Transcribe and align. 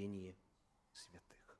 Терпение 0.00 0.34
святых. 0.94 1.58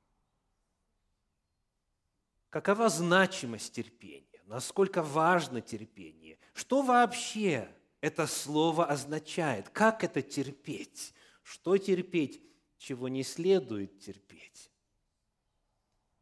Какова 2.49 2.89
значимость 2.89 3.71
терпения? 3.71 4.41
Насколько 4.47 5.03
важно 5.03 5.61
терпение? 5.61 6.39
Что 6.55 6.81
вообще 6.81 7.69
это 7.99 8.25
слово 8.25 8.87
означает? 8.87 9.69
Как 9.69 10.03
это 10.03 10.23
терпеть? 10.23 11.13
Что 11.43 11.77
терпеть, 11.77 12.41
чего 12.79 13.09
не 13.09 13.21
следует 13.21 13.99
терпеть? 13.99 14.71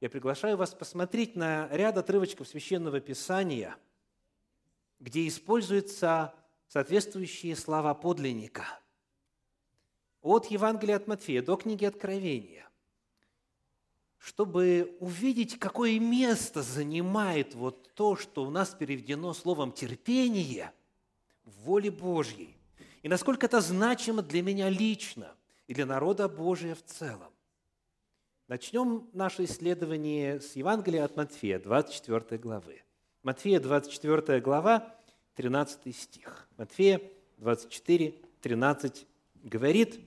Я 0.02 0.10
приглашаю 0.10 0.58
вас 0.58 0.76
посмотреть 0.76 1.38
на 1.38 1.70
ряд 1.70 1.98
отрывочков 1.98 2.50
Священного 2.50 3.00
Писания, 3.00 3.78
где 5.00 5.26
используются 5.26 6.36
соответствующие 6.68 7.56
слова 7.56 7.94
подлинника. 7.94 8.66
От 10.22 10.48
Евангелия 10.48 10.98
от 10.98 11.08
Матфея 11.08 11.42
до 11.42 11.56
книги 11.56 11.86
Откровения, 11.86 12.68
чтобы 14.18 14.98
увидеть, 15.00 15.58
какое 15.58 16.00
место 16.00 16.62
занимает 16.62 17.56
вот 17.56 17.94
то, 17.94 18.16
что 18.18 18.44
у 18.44 18.50
нас 18.50 18.76
переведено 18.76 19.34
словом 19.34 19.72
«терпение» 19.72 20.74
в 21.46 21.52
воле 21.64 21.90
Божьей, 21.90 22.58
и 23.02 23.08
насколько 23.08 23.46
это 23.46 23.62
значимо 23.62 24.22
для 24.22 24.42
меня 24.42 24.70
лично 24.70 25.34
и 25.68 25.74
для 25.74 25.86
народа 25.86 26.28
Божия 26.28 26.76
в 26.76 26.84
целом. 26.84 27.32
Начнем 28.50 29.08
наше 29.14 29.46
исследование 29.46 30.42
с 30.42 30.56
Евангелия 30.56 31.06
от 31.06 31.16
Матфея, 31.16 31.60
24 31.60 32.42
главы. 32.42 32.82
Матфея, 33.22 33.60
24 33.60 34.42
глава, 34.42 34.96
13 35.36 35.96
стих. 35.96 36.50
Матфея 36.58 37.00
24, 37.38 38.16
13 38.42 39.06
говорит, 39.44 40.00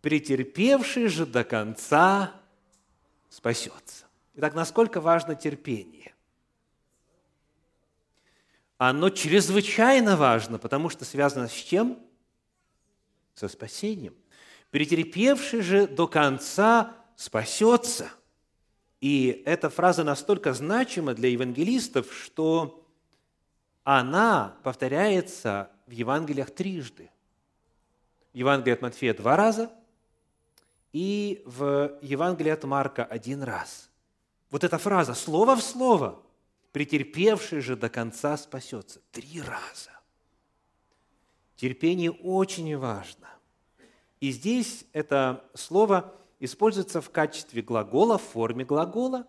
«Претерпевший 0.00 1.08
же 1.08 1.26
до 1.26 1.44
конца 1.44 2.32
спасется». 3.28 4.06
Итак, 4.34 4.54
насколько 4.54 5.00
важно 5.00 5.34
терпение? 5.34 6.14
Оно 8.78 9.10
чрезвычайно 9.10 10.16
важно, 10.16 10.58
потому 10.58 10.88
что 10.88 11.04
связано 11.04 11.48
с 11.48 11.52
чем? 11.52 11.98
Со 13.34 13.48
спасением. 13.48 14.14
«Претерпевший 14.70 15.62
же 15.62 15.86
до 15.86 16.06
конца 16.06 16.94
спасется». 17.16 18.10
И 19.00 19.42
эта 19.46 19.70
фраза 19.70 20.04
настолько 20.04 20.52
значима 20.52 21.14
для 21.14 21.30
евангелистов, 21.30 22.12
что 22.14 22.86
она 23.82 24.56
повторяется 24.62 25.70
в 25.86 25.90
Евангелиях 25.90 26.50
трижды. 26.50 27.10
В 28.32 28.36
Евангелии 28.36 28.74
от 28.74 28.82
Матфея 28.82 29.14
два 29.14 29.36
раза 29.36 29.72
и 30.92 31.42
в 31.46 31.98
Евангелии 32.02 32.50
от 32.50 32.64
Марка 32.64 33.04
один 33.04 33.42
раз. 33.42 33.90
Вот 34.50 34.64
эта 34.64 34.78
фраза, 34.78 35.14
слово 35.14 35.56
в 35.56 35.62
слово, 35.62 36.20
претерпевший 36.72 37.60
же 37.60 37.76
до 37.76 37.88
конца 37.88 38.36
спасется. 38.36 39.00
Три 39.12 39.40
раза. 39.40 39.90
Терпение 41.56 42.10
очень 42.10 42.76
важно. 42.76 43.28
И 44.20 44.30
здесь 44.30 44.84
это 44.92 45.44
слово 45.54 46.14
используется 46.40 47.00
в 47.00 47.10
качестве 47.10 47.62
глагола, 47.62 48.18
в 48.18 48.22
форме 48.22 48.64
глагола. 48.64 49.26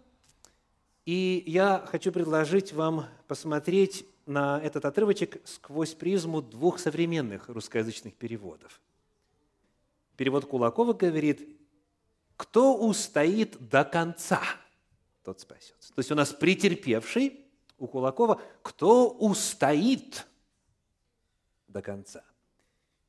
И 1.05 1.43
я 1.45 1.85
хочу 1.87 2.11
предложить 2.11 2.73
вам 2.73 3.05
посмотреть 3.27 4.05
на 4.25 4.59
этот 4.61 4.85
отрывочек 4.85 5.41
сквозь 5.45 5.93
призму 5.93 6.41
двух 6.41 6.79
современных 6.79 7.49
русскоязычных 7.49 8.15
переводов. 8.15 8.79
Перевод 10.21 10.45
Кулакова 10.45 10.93
говорит, 10.93 11.49
кто 12.37 12.77
устоит 12.77 13.57
до 13.69 13.83
конца, 13.83 14.39
тот 15.23 15.39
спасется. 15.39 15.91
То 15.95 15.99
есть 15.99 16.11
у 16.11 16.13
нас 16.13 16.31
претерпевший 16.31 17.39
у 17.79 17.87
Кулакова, 17.87 18.39
кто 18.61 19.09
устоит 19.09 20.27
до 21.67 21.81
конца. 21.81 22.23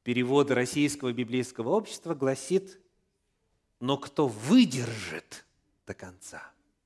Перевод 0.04 0.50
Российского 0.50 1.12
библейского 1.12 1.68
общества 1.76 2.14
гласит, 2.14 2.80
но 3.78 3.98
кто 3.98 4.26
выдержит 4.26 5.44
до 5.86 5.92
конца. 5.92 6.42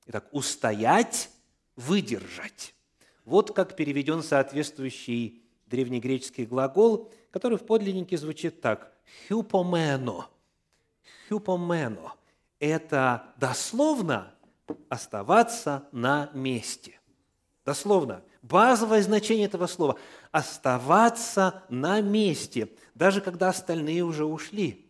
Итак, 0.07 0.27
устоять, 0.33 1.29
выдержать. 1.77 2.75
Вот 3.23 3.55
как 3.55 3.77
переведен 3.77 4.21
соответствующий 4.21 5.41
древнегреческий 5.67 6.45
глагол, 6.45 7.13
который 7.31 7.57
в 7.57 7.65
подлиннике 7.65 8.17
звучит 8.17 8.59
так– 8.59 8.93
«хюпомено». 9.27 10.27
«Хюпомено»– 11.27 12.13
это 12.59 13.33
дословно 13.37 14.33
оставаться 14.89 15.87
на 15.91 16.29
месте. 16.33 16.99
Дословно. 17.65 18.23
Базовое 18.41 19.01
значение 19.01 19.45
этого 19.45 19.67
слова– 19.67 19.97
оставаться 20.31 21.63
на 21.69 21.99
месте, 22.01 22.69
даже 22.95 23.19
когда 23.21 23.49
остальные 23.49 24.03
уже 24.03 24.25
ушли. 24.25 24.89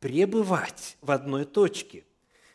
Пребывать 0.00 0.96
в 1.00 1.10
одной 1.10 1.44
точке. 1.44 2.04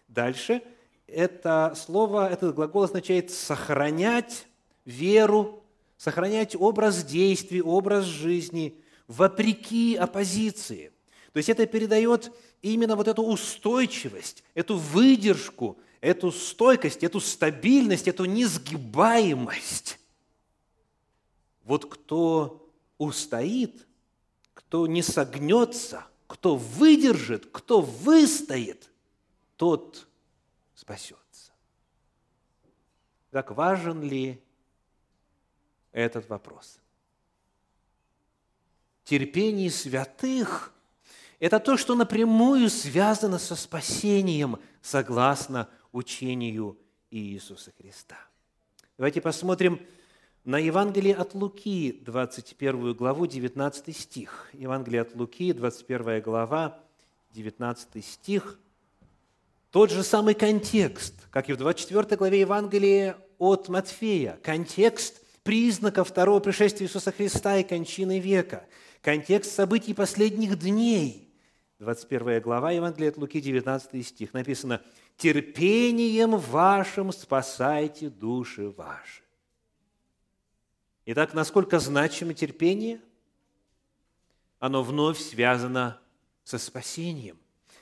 Дальше 0.07 0.61
это 1.07 1.73
слово, 1.75 2.29
этот 2.31 2.55
глагол 2.55 2.83
означает 2.83 3.31
сохранять 3.31 4.47
веру, 4.85 5.63
сохранять 5.97 6.55
образ 6.55 7.03
действий, 7.03 7.61
образ 7.61 8.05
жизни 8.05 8.81
вопреки 9.07 9.95
оппозиции. 9.95 10.91
То 11.33 11.37
есть 11.37 11.49
это 11.49 11.65
передает 11.65 12.31
именно 12.61 12.95
вот 12.95 13.07
эту 13.07 13.23
устойчивость, 13.23 14.43
эту 14.53 14.77
выдержку, 14.77 15.79
эту 15.99 16.31
стойкость, 16.31 17.03
эту 17.03 17.19
стабильность, 17.19 18.07
эту 18.07 18.25
несгибаемость. 18.25 19.99
Вот 21.63 21.91
кто 21.91 22.71
устоит, 22.99 23.87
кто 24.53 24.85
не 24.85 25.01
согнется, 25.01 26.05
кто 26.27 26.55
выдержит, 26.55 27.47
кто 27.51 27.81
выстоит, 27.81 28.91
тот 29.57 30.07
спасется. 30.75 31.51
Так 33.31 33.49
важен 33.49 34.03
ли 34.03 34.39
этот 35.91 36.29
вопрос. 36.29 36.79
Терпение 39.03 39.71
святых– 39.71 40.69
это 41.43 41.59
то, 41.59 41.75
что 41.75 41.93
напрямую 41.93 42.69
связано 42.69 43.37
со 43.37 43.57
спасением, 43.57 44.59
согласно 44.81 45.67
учению 45.91 46.77
Иисуса 47.11 47.73
Христа. 47.77 48.15
Давайте 48.97 49.19
посмотрим 49.19 49.81
на 50.45 50.57
Евангелие 50.57 51.13
от 51.13 51.33
Луки, 51.33 51.99
21 52.05 52.93
главу, 52.93 53.25
19 53.25 53.93
стих. 53.93 54.47
Евангелие 54.53 55.01
от 55.01 55.15
Луки, 55.15 55.51
21 55.51 56.21
глава, 56.21 56.79
19 57.33 58.05
стих. 58.05 58.57
Тот 59.69 59.91
же 59.91 60.03
самый 60.03 60.35
контекст, 60.35 61.27
как 61.29 61.49
и 61.49 61.53
в 61.53 61.57
24 61.57 62.15
главе 62.15 62.39
Евангелия 62.39 63.17
от 63.37 63.67
Матфея. 63.67 64.39
Контекст 64.43 65.21
признаков 65.43 66.07
второго 66.07 66.39
пришествия 66.39 66.87
Иисуса 66.87 67.11
Христа 67.11 67.57
и 67.57 67.63
кончины 67.63 68.21
века, 68.21 68.65
контекст 69.01 69.51
событий 69.51 69.93
последних 69.93 70.57
дней. 70.57 71.32
21 71.83 72.41
глава 72.41 72.71
Евангелия 72.71 73.09
от 73.09 73.17
Луки, 73.17 73.41
19 73.41 74.07
стих. 74.07 74.33
Написано, 74.33 74.81
«Терпением 75.17 76.37
вашим 76.37 77.11
спасайте 77.11 78.09
души 78.09 78.69
ваши». 78.69 79.21
Итак, 81.05 81.33
насколько 81.33 81.79
значимо 81.79 82.33
терпение? 82.33 83.01
Оно 84.59 84.81
вновь 84.81 85.19
связано 85.19 85.99
со 86.45 86.57
спасением. 86.57 87.37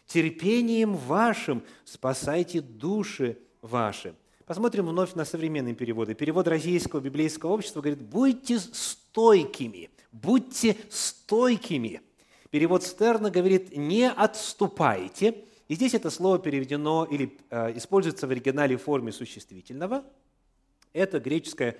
Терпением 0.07 0.95
вашим 0.95 1.63
спасайте 1.85 2.59
души 2.59 3.37
ваши. 3.61 4.15
Посмотрим 4.47 4.87
вновь 4.87 5.13
на 5.13 5.25
современные 5.25 5.75
переводы. 5.75 6.15
Перевод 6.15 6.47
Российского 6.47 6.99
библейского 6.99 7.51
общества 7.51 7.81
говорит, 7.81 8.01
будьте 8.01 8.57
стойкими, 8.57 9.91
будьте 10.11 10.75
стойкими. 10.89 12.01
Перевод 12.51 12.83
Стерна 12.83 13.31
говорит, 13.31 13.75
не 13.75 14.09
отступайте. 14.09 15.45
И 15.69 15.75
здесь 15.75 15.93
это 15.93 16.09
слово 16.09 16.37
переведено 16.37 17.07
или 17.09 17.39
э, 17.49 17.77
используется 17.77 18.27
в 18.27 18.31
оригинале 18.31 18.75
в 18.75 18.83
форме 18.83 19.13
существительного. 19.13 20.03
Это 20.91 21.21
греческое 21.21 21.77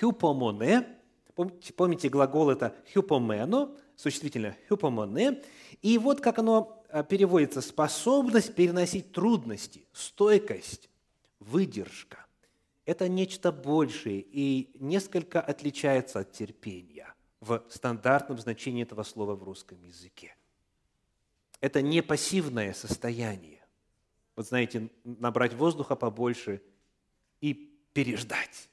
«хюпомоне». 0.00 0.86
Помните, 1.34 1.72
помните 1.74 2.08
глагол 2.08 2.48
это 2.48 2.74
«хюпомено», 2.94 3.76
существительное 3.96 4.56
«хюпомоне». 4.66 5.42
И 5.82 5.98
вот 5.98 6.22
как 6.22 6.38
оно 6.38 6.82
э, 6.88 7.04
переводится– 7.06 7.60
способность 7.62 8.54
переносить 8.54 9.12
трудности, 9.12 9.86
стойкость, 9.92 10.88
выдержка. 11.38 12.24
Это 12.86 13.10
нечто 13.10 13.52
большее 13.52 14.20
и 14.20 14.70
несколько 14.80 15.42
отличается 15.42 16.20
от 16.20 16.32
терпения 16.32 17.13
в 17.44 17.62
стандартном 17.68 18.38
значении 18.38 18.82
этого 18.82 19.02
слова 19.02 19.34
в 19.34 19.42
русском 19.42 19.82
языке.– 19.82 20.34
это 21.64 21.80
не 21.80 22.02
пассивное 22.02 22.74
состояние. 22.74 23.58
Вот 24.36 24.46
знаете, 24.46 24.90
набрать 25.02 25.54
воздуха 25.54 25.96
побольше 25.96 26.60
и 27.40 27.54
переждать, 27.94 28.68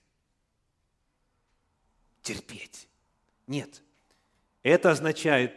терпеть. 2.22 2.90
Нет. 3.48 3.82
Это 4.62 4.92
означает 4.92 5.54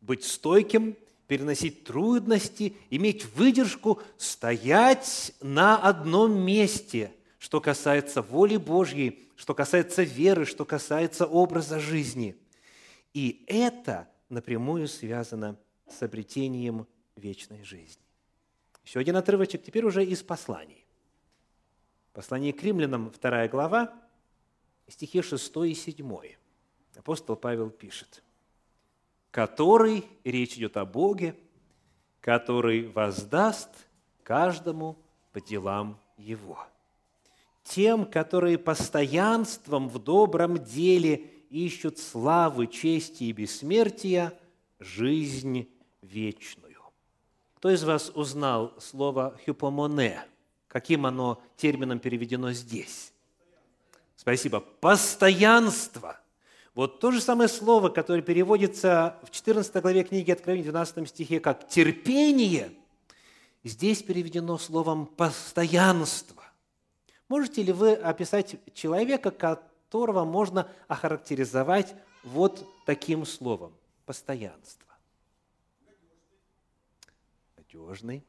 быть 0.00 0.24
стойким, 0.24 0.96
переносить 1.28 1.84
трудности, 1.84 2.76
иметь 2.90 3.24
выдержку, 3.36 4.02
стоять 4.18 5.32
на 5.40 5.76
одном 5.76 6.36
месте, 6.44 7.12
что 7.38 7.60
касается 7.60 8.20
воли 8.20 8.56
Божьей, 8.56 9.22
что 9.36 9.54
касается 9.54 10.02
веры, 10.02 10.44
что 10.44 10.64
касается 10.64 11.24
образа 11.24 11.78
жизни. 11.78 12.36
И 13.14 13.44
это 13.46 14.08
напрямую 14.28 14.88
связано 14.88 15.56
с 15.88 16.02
обретением 16.02 16.86
вечной 17.16 17.62
жизни. 17.62 18.02
Еще 18.84 18.98
один 18.98 19.16
отрывочек, 19.16 19.62
теперь 19.62 19.84
уже 19.84 20.04
из 20.04 20.22
посланий. 20.22 20.84
Послание 22.12 22.52
к 22.52 22.62
римлянам, 22.62 23.10
2 23.10 23.48
глава, 23.48 23.94
стихи 24.88 25.22
6 25.22 25.56
и 25.64 25.74
7. 25.74 26.18
Апостол 26.96 27.36
Павел 27.36 27.70
пишет, 27.70 28.22
«Который, 29.30 30.04
речь 30.22 30.56
идет 30.56 30.76
о 30.76 30.84
Боге, 30.84 31.36
который 32.20 32.88
воздаст 32.88 33.70
каждому 34.22 34.96
по 35.32 35.40
делам 35.40 36.00
его. 36.16 36.58
Тем, 37.62 38.06
которые 38.06 38.58
постоянством 38.58 39.88
в 39.88 39.98
добром 39.98 40.58
деле 40.58 41.33
ищут 41.54 41.98
славы, 41.98 42.66
чести 42.66 43.24
и 43.24 43.32
бессмертия, 43.32 44.32
жизнь 44.80 45.68
вечную. 46.02 46.80
Кто 47.56 47.70
из 47.70 47.84
вас 47.84 48.10
узнал 48.14 48.74
слово 48.80 49.38
«хюпомоне»? 49.46 50.24
Каким 50.66 51.06
оно 51.06 51.40
термином 51.56 52.00
переведено 52.00 52.52
здесь? 52.52 53.12
Спасибо. 54.16 54.58
Постоянство. 54.60 56.18
Вот 56.74 56.98
то 56.98 57.12
же 57.12 57.20
самое 57.20 57.48
слово, 57.48 57.88
которое 57.88 58.22
переводится 58.22 59.16
в 59.22 59.30
14 59.30 59.80
главе 59.80 60.02
книги 60.02 60.32
Откровения, 60.32 60.64
12 60.64 61.08
стихе, 61.08 61.38
как 61.38 61.68
терпение, 61.68 62.72
здесь 63.62 64.02
переведено 64.02 64.58
словом 64.58 65.06
постоянство. 65.06 66.42
Можете 67.28 67.62
ли 67.62 67.72
вы 67.72 67.92
описать 67.92 68.56
человека, 68.74 69.30
которого 69.94 70.24
можно 70.24 70.68
охарактеризовать 70.88 71.94
вот 72.24 72.68
таким 72.84 73.24
словом– 73.24 73.72
постоянство? 74.06 74.92
Надежный, 77.56 78.24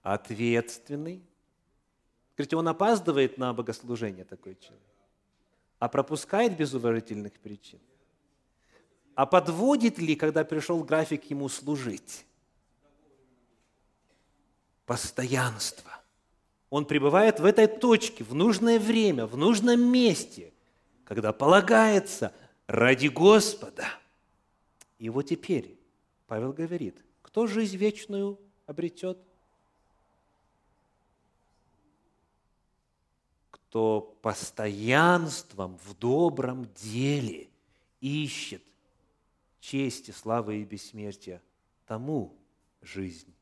ответственный. 0.00 1.22
Скажите, 2.32 2.56
он 2.56 2.68
опаздывает 2.68 3.36
на 3.36 3.52
богослужение, 3.52 4.24
такой 4.24 4.54
человек? 4.54 4.82
А 5.78 5.90
пропускает 5.90 6.56
без 6.56 6.72
уважительных 6.72 7.34
причин? 7.34 7.80
А 9.14 9.26
подводит 9.26 9.98
ли, 9.98 10.16
когда 10.16 10.42
пришел 10.42 10.82
график 10.82 11.28
ему 11.28 11.50
служить? 11.50 12.24
Постоянство– 14.86 15.90
он 16.74 16.86
пребывает 16.86 17.38
в 17.38 17.44
этой 17.44 17.68
точке, 17.68 18.24
в 18.24 18.34
нужное 18.34 18.80
время, 18.80 19.26
в 19.26 19.36
нужном 19.36 19.80
месте, 19.80 20.52
когда 21.04 21.32
полагается 21.32 22.34
ради 22.66 23.06
Господа. 23.06 23.86
И 24.98 25.08
вот 25.08 25.22
теперь 25.22 25.78
Павел 26.26 26.52
говорит, 26.52 26.96
кто 27.22 27.46
жизнь 27.46 27.76
вечную 27.76 28.40
обретет? 28.66 29.16
Кто 33.52 34.16
постоянством 34.20 35.78
в 35.78 35.96
добром 35.96 36.68
деле 36.74 37.50
ищет 38.00 38.64
чести, 39.60 40.10
славы 40.10 40.56
и 40.56 40.64
бессмертия, 40.64 41.40
тому 41.86 42.36
жизнь 42.82 43.32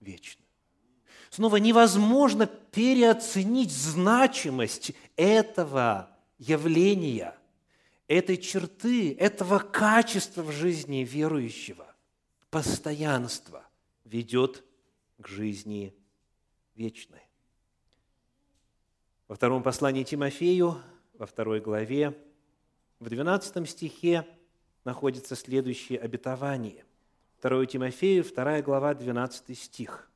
вечную. 0.00 0.41
Снова 1.32 1.56
невозможно 1.56 2.46
переоценить 2.46 3.72
значимость 3.72 4.92
этого 5.16 6.14
явления, 6.36 7.34
этой 8.06 8.36
черты, 8.36 9.14
этого 9.14 9.58
качества 9.58 10.42
в 10.42 10.52
жизни 10.52 11.04
верующего. 11.10 11.86
Постоянство 12.50 13.64
ведет 14.04 14.62
к 15.18 15.26
жизни 15.26 15.94
вечной. 16.74 17.22
Во 19.26 19.34
втором 19.34 19.62
послании 19.62 20.04
Тимофею, 20.04 20.82
во 21.14 21.24
второй 21.24 21.62
главе, 21.62 22.14
в 23.00 23.08
12 23.08 23.66
стихе 23.70 24.26
находится 24.84 25.34
следующее 25.34 25.98
обетование. 25.98 26.84
2 27.40 27.64
Тимофею, 27.64 28.22
2 28.22 28.60
глава, 28.60 28.92
12 28.92 29.58
стих– 29.58 30.10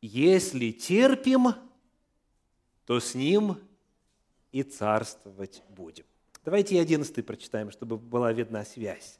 если 0.00 0.70
терпим, 0.70 1.54
то 2.86 3.00
с 3.00 3.14
Ним 3.14 3.58
и 4.52 4.62
царствовать 4.62 5.62
будем. 5.68 6.04
Давайте 6.44 6.76
и 6.76 6.78
одиннадцатый 6.78 7.22
прочитаем, 7.22 7.70
чтобы 7.70 7.98
была 7.98 8.32
видна 8.32 8.64
связь. 8.64 9.18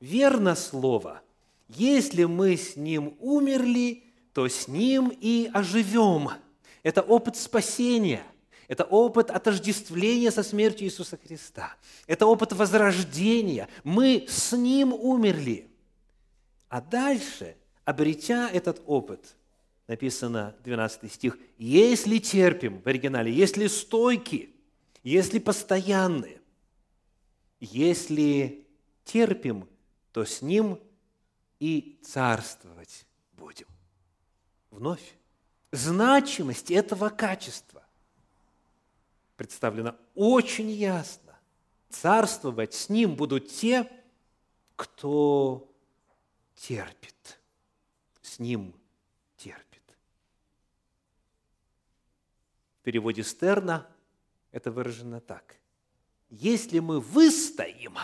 Верно 0.00 0.54
слово. 0.54 1.22
Если 1.68 2.24
мы 2.24 2.56
с 2.56 2.76
Ним 2.76 3.16
умерли, 3.20 4.04
то 4.32 4.48
с 4.48 4.68
Ним 4.68 5.12
и 5.20 5.50
оживем. 5.52 6.30
Это 6.82 7.02
опыт 7.02 7.36
спасения. 7.36 8.24
Это 8.66 8.84
опыт 8.84 9.30
отождествления 9.30 10.30
со 10.30 10.42
смертью 10.42 10.86
Иисуса 10.86 11.16
Христа. 11.16 11.74
Это 12.06 12.26
опыт 12.26 12.52
возрождения. 12.52 13.68
Мы 13.84 14.26
с 14.28 14.52
Ним 14.52 14.92
умерли. 14.92 15.70
А 16.68 16.80
дальше, 16.80 17.56
обретя 17.84 18.50
этот 18.50 18.82
опыт– 18.84 19.24
написано 19.88 20.54
12 20.62 21.12
стих, 21.12 21.36
если 21.56 22.18
терпим, 22.18 22.80
в 22.80 22.86
оригинале, 22.86 23.32
если 23.32 23.66
стойки, 23.66 24.54
если 25.02 25.38
постоянны, 25.38 26.40
если 27.58 28.66
терпим, 29.04 29.68
то 30.12 30.24
с 30.24 30.42
Ним 30.42 30.78
и 31.58 31.98
царствовать 32.04 33.06
будем. 33.32 33.66
Вновь, 34.70 35.16
значимость 35.72 36.70
этого 36.70 37.08
качества 37.08 37.82
представлена 39.36 39.96
очень 40.14 40.70
ясно. 40.70 41.36
Царствовать 41.88 42.74
с 42.74 42.90
Ним 42.90 43.16
будут 43.16 43.48
те, 43.48 43.90
кто 44.76 45.72
терпит. 46.54 47.40
С 48.20 48.38
Ним 48.38 48.74
терпит. 49.38 49.64
Переводе 52.88 53.22
Стерна 53.22 53.86
это 54.50 54.70
выражено 54.70 55.20
так. 55.20 55.56
Если 56.30 56.78
мы 56.78 57.00
выстоим, 57.00 57.98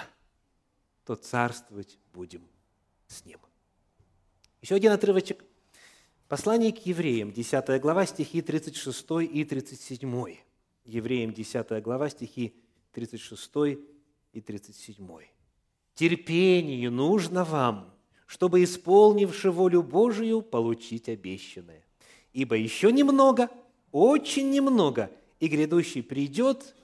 то 1.06 1.14
царствовать 1.14 1.98
будем 2.12 2.46
с 3.06 3.24
Ним. 3.24 3.38
Еще 4.60 4.74
один 4.74 4.92
отрывочек. 4.92 5.42
Послание 6.28 6.70
к 6.70 6.84
евреям, 6.84 7.32
10 7.32 7.80
глава, 7.80 8.04
стихи 8.04 8.42
36 8.42 9.06
и 9.22 9.44
37. 9.46 10.36
Евреям, 10.84 11.32
10 11.32 11.82
глава, 11.82 12.10
стихи 12.10 12.54
36 12.92 13.78
и 14.34 14.40
37. 14.42 15.08
«Терпение 15.94 16.90
нужно 16.90 17.44
вам, 17.44 17.94
чтобы, 18.26 18.62
исполнивши 18.62 19.50
волю 19.50 19.82
Божию, 19.82 20.42
получить 20.42 21.08
обещанное. 21.08 21.86
Ибо 22.34 22.56
еще 22.56 22.92
немного– 22.92 23.48
очень 23.94 24.50
немного, 24.50 25.08
и 25.38 25.46
грядущий 25.46 26.02
придет 26.02 26.74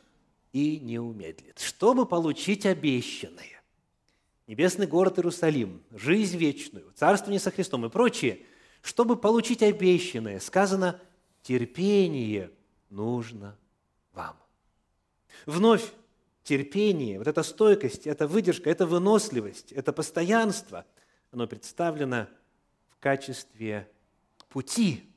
и 0.53 0.79
не 0.79 1.01
умедлит, 1.01 1.59
чтобы 1.59 2.07
получить 2.07 2.67
обещанное. 2.67 3.61
Небесный 4.47 4.87
город 4.87 5.19
Иерусалим, 5.19 5.83
жизнь 5.91 6.37
вечную, 6.37 6.93
царствование 6.95 7.41
со 7.41 7.51
Христом 7.51 7.85
и 7.85 7.89
прочее, 7.89 8.39
чтобы 8.81 9.17
получить 9.17 9.61
обещанное, 9.61 10.39
сказано, 10.39 11.01
терпение 11.43 12.53
нужно 12.91 13.59
вам. 14.13 14.37
Вновь 15.47 15.91
терпение, 16.45 17.19
вот 17.19 17.27
эта 17.27 17.43
стойкость, 17.43 18.07
эта 18.07 18.29
выдержка, 18.29 18.71
эта 18.71 18.87
выносливость, 18.87 19.73
это 19.73 19.93
постоянство, 19.93 20.87
оно 21.33 21.49
представлено 21.49 22.29
в 22.89 22.99
качестве 23.01 23.91
пути 24.49 25.10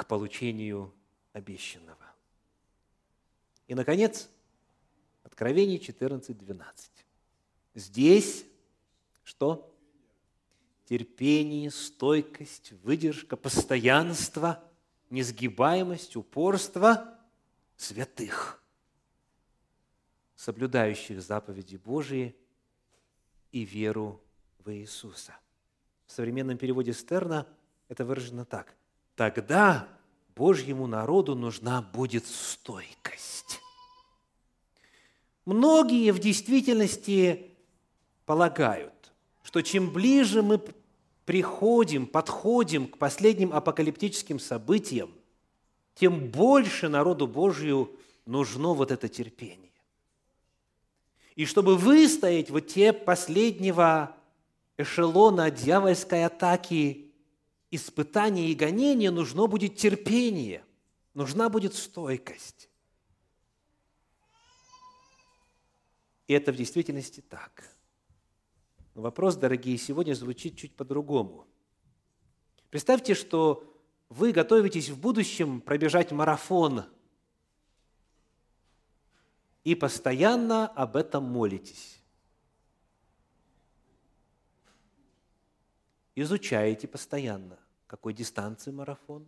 к 0.00 0.06
получению 0.06 0.92
обещанного. 1.32 1.96
И, 3.68 3.74
наконец, 3.74 4.28
Откровение 5.40 5.78
14, 5.78 6.36
12. 6.36 6.90
Здесь 7.74 8.44
что? 9.22 9.74
Терпение, 10.86 11.70
стойкость, 11.70 12.72
выдержка, 12.82 13.36
постоянство, 13.36 14.62
несгибаемость, 15.08 16.16
упорство 16.16 17.16
святых, 17.76 18.62
соблюдающих 20.34 21.22
заповеди 21.22 21.76
Божии 21.76 22.34
и 23.52 23.64
веру 23.64 24.20
в 24.58 24.70
Иисуса. 24.74 25.34
В 26.06 26.12
современном 26.12 26.58
переводе 26.58 26.92
Стерна 26.92 27.46
это 27.88 28.04
выражено 28.04 28.44
так. 28.44 28.74
Тогда 29.20 29.86
Божьему 30.34 30.86
народу 30.86 31.34
нужна 31.34 31.82
будет 31.82 32.24
стойкость. 32.26 33.60
Многие 35.44 36.10
в 36.12 36.18
действительности 36.18 37.50
полагают, 38.24 39.12
что 39.42 39.60
чем 39.60 39.90
ближе 39.90 40.40
мы 40.40 40.58
приходим, 41.26 42.06
подходим 42.06 42.88
к 42.88 42.96
последним 42.96 43.52
апокалиптическим 43.52 44.40
событиям, 44.40 45.10
тем 45.96 46.30
больше 46.30 46.88
народу 46.88 47.26
Божию 47.26 47.90
нужно 48.24 48.68
вот 48.68 48.90
это 48.90 49.06
терпение. 49.06 49.74
И 51.36 51.44
чтобы 51.44 51.76
выстоять 51.76 52.48
вот 52.48 52.68
те 52.68 52.94
последнего 52.94 54.16
эшелона 54.78 55.50
дьявольской 55.50 56.24
атаки, 56.24 57.09
испытания 57.70 58.48
и 58.48 58.54
гонения, 58.54 59.10
нужно 59.10 59.46
будет 59.46 59.76
терпение, 59.76 60.64
нужна 61.14 61.48
будет 61.48 61.74
стойкость. 61.74 62.68
И 66.26 66.32
это 66.32 66.52
в 66.52 66.56
действительности 66.56 67.20
так. 67.20 67.76
Но 68.94 69.02
вопрос, 69.02 69.36
дорогие, 69.36 69.78
сегодня 69.78 70.14
звучит 70.14 70.56
чуть 70.56 70.74
по-другому. 70.74 71.46
Представьте, 72.70 73.14
что 73.14 73.66
вы 74.08 74.32
готовитесь 74.32 74.88
в 74.88 75.00
будущем 75.00 75.60
пробежать 75.60 76.10
марафон 76.10 76.84
и 79.62 79.74
постоянно 79.74 80.66
об 80.66 80.96
этом 80.96 81.24
молитесь. 81.24 82.00
Изучаете 86.16 86.88
постоянно, 86.88 87.58
какой 87.90 88.14
дистанции 88.14 88.70
марафон, 88.70 89.26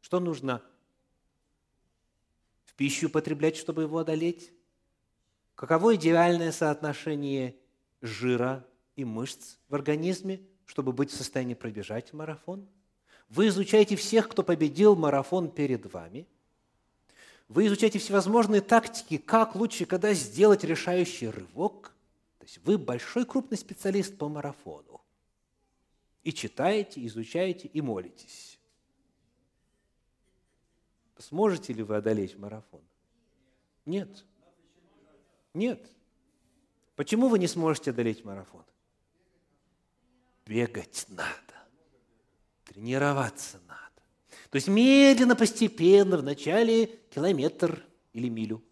что 0.00 0.18
нужно 0.18 0.60
в 2.64 2.74
пищу 2.74 3.08
потреблять, 3.08 3.56
чтобы 3.56 3.82
его 3.82 3.98
одолеть, 3.98 4.52
Каково 5.54 5.94
идеальное 5.94 6.50
соотношение 6.52 7.54
жира 8.00 8.66
и 8.96 9.04
мышц 9.04 9.58
в 9.68 9.74
организме, 9.76 10.40
чтобы 10.64 10.92
быть 10.92 11.12
в 11.12 11.16
состоянии 11.16 11.54
пробежать 11.54 12.12
марафон? 12.12 12.66
Вы 13.28 13.48
изучаете 13.48 13.94
всех, 13.94 14.28
кто 14.28 14.42
победил 14.42 14.96
марафон 14.96 15.52
перед 15.52 15.92
вами. 15.92 16.26
Вы 17.46 17.66
изучаете 17.66 18.00
всевозможные 18.00 18.60
тактики, 18.60 19.18
как 19.18 19.54
лучше, 19.54 19.84
когда 19.84 20.14
сделать 20.14 20.64
решающий 20.64 21.28
рывок. 21.28 21.92
То 22.38 22.46
есть 22.46 22.58
вы 22.64 22.76
большой 22.76 23.24
крупный 23.24 23.58
специалист 23.58 24.16
по 24.16 24.28
марафону. 24.28 24.99
И 26.22 26.32
читаете, 26.32 27.04
изучаете 27.06 27.68
и 27.68 27.80
молитесь. 27.80 28.58
Сможете 31.18 31.72
ли 31.72 31.82
вы 31.82 31.96
одолеть 31.96 32.38
марафон? 32.38 32.80
Нет. 33.84 34.24
Нет. 35.54 35.90
Почему 36.96 37.28
вы 37.28 37.38
не 37.38 37.46
сможете 37.46 37.90
одолеть 37.90 38.24
марафон? 38.24 38.64
Бегать 40.46 41.06
надо. 41.08 41.30
Тренироваться 42.64 43.58
надо. 43.66 43.80
То 44.50 44.56
есть 44.56 44.68
медленно, 44.68 45.36
постепенно, 45.36 46.16
вначале 46.16 46.86
километр 47.10 47.84
или 48.12 48.28
милю, 48.28 48.62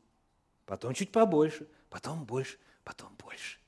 потом 0.66 0.94
чуть 0.94 1.12
побольше, 1.12 1.68
потом 1.88 2.24
больше, 2.24 2.58
потом 2.84 3.14
больше. 3.16 3.58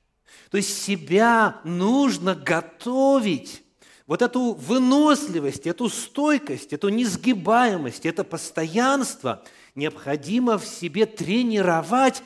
То 0.49 0.57
есть 0.57 0.81
себя 0.81 1.61
нужно 1.63 2.35
готовить 2.35 3.63
вот 4.11 4.21
эту 4.21 4.55
выносливость, 4.55 5.65
эту 5.67 5.87
стойкость, 5.87 6.73
эту 6.73 6.89
несгибаемость, 6.89 8.05
это 8.05 8.25
постоянство 8.25 9.41
необходимо 9.73 10.57
в 10.57 10.65
себе 10.65 11.05
тренировать 11.05 12.21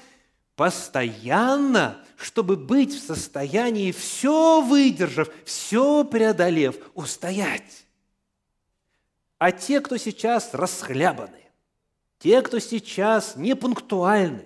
постоянно, 0.56 2.04
чтобы 2.18 2.56
быть 2.56 2.92
в 2.92 3.06
состоянии, 3.06 3.92
все 3.92 4.62
выдержав, 4.62 5.30
все 5.44 6.04
преодолев, 6.04 6.76
устоять. 6.96 7.86
А 9.38 9.52
те, 9.52 9.80
кто 9.80 9.98
сейчас 9.98 10.56
расхлябаны, 10.56 11.44
те, 12.18 12.42
кто 12.42 12.58
сейчас 12.58 13.36
непунктуальны, 13.36 14.46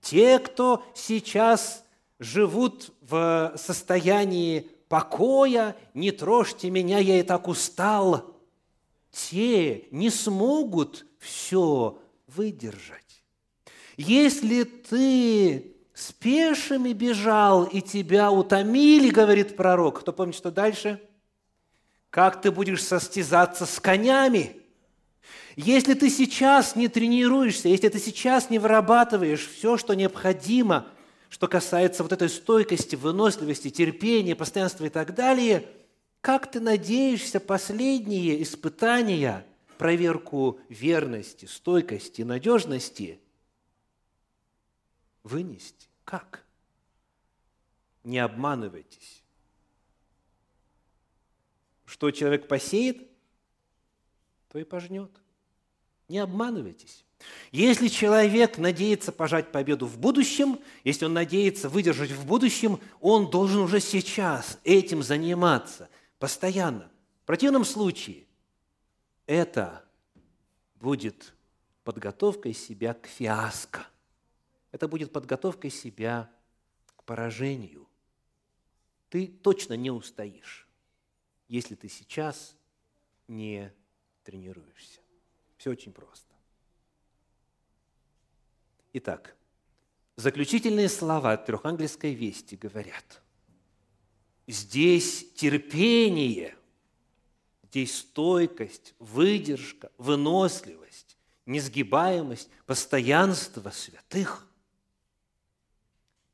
те, 0.00 0.38
кто 0.38 0.86
сейчас 0.94 1.82
живут 2.20 2.92
в 3.00 3.52
состоянии 3.56 4.70
покоя, 4.92 5.74
не 5.94 6.10
трожьте 6.10 6.68
меня, 6.68 6.98
я 6.98 7.18
и 7.18 7.22
так 7.22 7.48
устал, 7.48 8.36
те 9.10 9.86
не 9.90 10.10
смогут 10.10 11.06
все 11.18 11.98
выдержать. 12.26 13.24
Если 13.96 14.64
ты 14.64 15.74
с 15.94 16.12
пешими 16.12 16.92
бежал, 16.92 17.64
и 17.64 17.80
тебя 17.80 18.30
утомили, 18.30 19.08
говорит 19.08 19.56
пророк, 19.56 20.00
кто 20.00 20.12
помнит, 20.12 20.34
что 20.34 20.50
дальше? 20.50 21.00
Как 22.10 22.42
ты 22.42 22.50
будешь 22.50 22.84
состязаться 22.84 23.64
с 23.64 23.80
конями? 23.80 24.60
Если 25.56 25.94
ты 25.94 26.10
сейчас 26.10 26.76
не 26.76 26.88
тренируешься, 26.88 27.70
если 27.70 27.88
ты 27.88 27.98
сейчас 27.98 28.50
не 28.50 28.58
вырабатываешь 28.58 29.48
все, 29.48 29.78
что 29.78 29.94
необходимо, 29.94 30.86
что 31.32 31.48
касается 31.48 32.02
вот 32.02 32.12
этой 32.12 32.28
стойкости, 32.28 32.94
выносливости, 32.94 33.70
терпения, 33.70 34.36
постоянства 34.36 34.84
и 34.84 34.90
так 34.90 35.14
далее, 35.14 35.66
как 36.20 36.50
ты 36.50 36.60
надеешься 36.60 37.40
последние 37.40 38.42
испытания, 38.42 39.46
проверку 39.78 40.60
верности, 40.68 41.46
стойкости, 41.46 42.20
надежности 42.20 43.18
вынести. 45.22 45.88
Как? 46.04 46.44
Не 48.04 48.18
обманывайтесь. 48.18 49.22
Что 51.86 52.10
человек 52.10 52.46
посеет, 52.46 53.08
то 54.50 54.58
и 54.58 54.64
пожнет. 54.64 55.10
Не 56.08 56.18
обманывайтесь. 56.18 57.06
Если 57.50 57.88
человек 57.88 58.58
надеется 58.58 59.12
пожать 59.12 59.52
победу 59.52 59.86
в 59.86 59.98
будущем, 59.98 60.58
если 60.84 61.04
он 61.04 61.12
надеется 61.12 61.68
выдержать 61.68 62.10
в 62.10 62.26
будущем, 62.26 62.80
он 63.00 63.30
должен 63.30 63.60
уже 63.60 63.80
сейчас 63.80 64.58
этим 64.64 65.02
заниматься 65.02 65.88
постоянно. 66.18 66.90
В 67.22 67.26
противном 67.26 67.64
случае 67.64 68.26
это 69.26 69.84
будет 70.76 71.34
подготовкой 71.84 72.54
себя 72.54 72.94
к 72.94 73.06
фиаско. 73.06 73.86
Это 74.70 74.88
будет 74.88 75.12
подготовкой 75.12 75.70
себя 75.70 76.30
к 76.96 77.04
поражению. 77.04 77.88
Ты 79.10 79.26
точно 79.26 79.74
не 79.74 79.90
устоишь, 79.90 80.66
если 81.48 81.74
ты 81.74 81.88
сейчас 81.88 82.56
не 83.28 83.72
тренируешься. 84.24 85.00
Все 85.58 85.70
очень 85.70 85.92
просто. 85.92 86.31
Итак, 88.92 89.34
заключительные 90.16 90.88
слова 90.88 91.36
трехангельской 91.36 92.14
вести 92.14 92.56
говорят, 92.56 93.22
здесь 94.46 95.32
терпение, 95.34 96.56
здесь 97.64 97.98
стойкость, 97.98 98.94
выдержка, 98.98 99.90
выносливость, 99.98 101.16
несгибаемость, 101.46 102.48
постоянство 102.66 103.70
святых– 103.70 104.46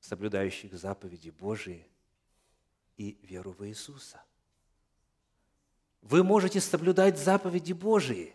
соблюдающих 0.09 0.73
заповеди 0.73 1.29
Божии 1.31 1.87
и 2.97 3.19
веру 3.23 3.53
в 3.53 3.67
Иисуса. 3.67 4.23
Вы 6.01 6.25
можете 6.25 6.61
соблюдать 6.63 7.19
заповеди 7.19 7.75
Божии, 7.75 8.35